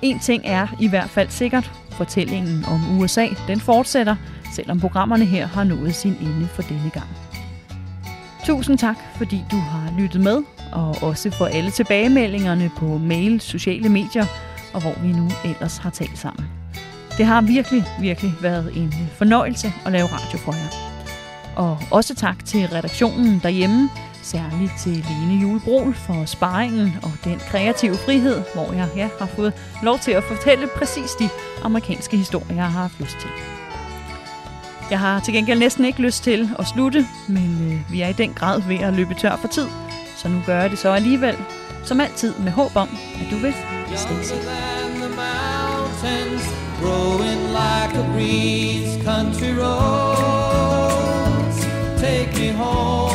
[0.01, 4.15] En ting er i hvert fald sikkert, fortællingen om USA, den fortsætter,
[4.53, 7.07] selvom programmerne her har nået sin ende for denne gang.
[8.45, 10.37] Tusind tak, fordi du har lyttet med,
[10.74, 14.26] og også for alle tilbagemeldingerne på mail, sociale medier,
[14.74, 16.45] og hvor vi nu ellers har talt sammen.
[17.17, 20.93] Det har virkelig, virkelig været en fornøjelse at lave radio for jer.
[21.55, 23.89] Og også tak til redaktionen derhjemme,
[24.21, 29.53] særligt til Lene Julebro for sparringen og den kreative frihed, hvor jeg ja, har fået
[29.84, 31.30] lov til at fortælle præcis de
[31.63, 33.30] amerikanske historier, jeg har haft lyst til.
[34.91, 38.13] Jeg har til gengæld næsten ikke lyst til at slutte, men øh, vi er i
[38.13, 39.67] den grad ved at løbe tør for tid,
[40.24, 41.38] så nu gør jeg det så alligevel,
[41.84, 42.89] som altid med håb om,
[43.21, 43.53] at du vil
[43.95, 44.49] stay safe.
[46.80, 49.03] growing like a breeze.
[49.03, 51.59] Country roads
[52.01, 53.12] take me home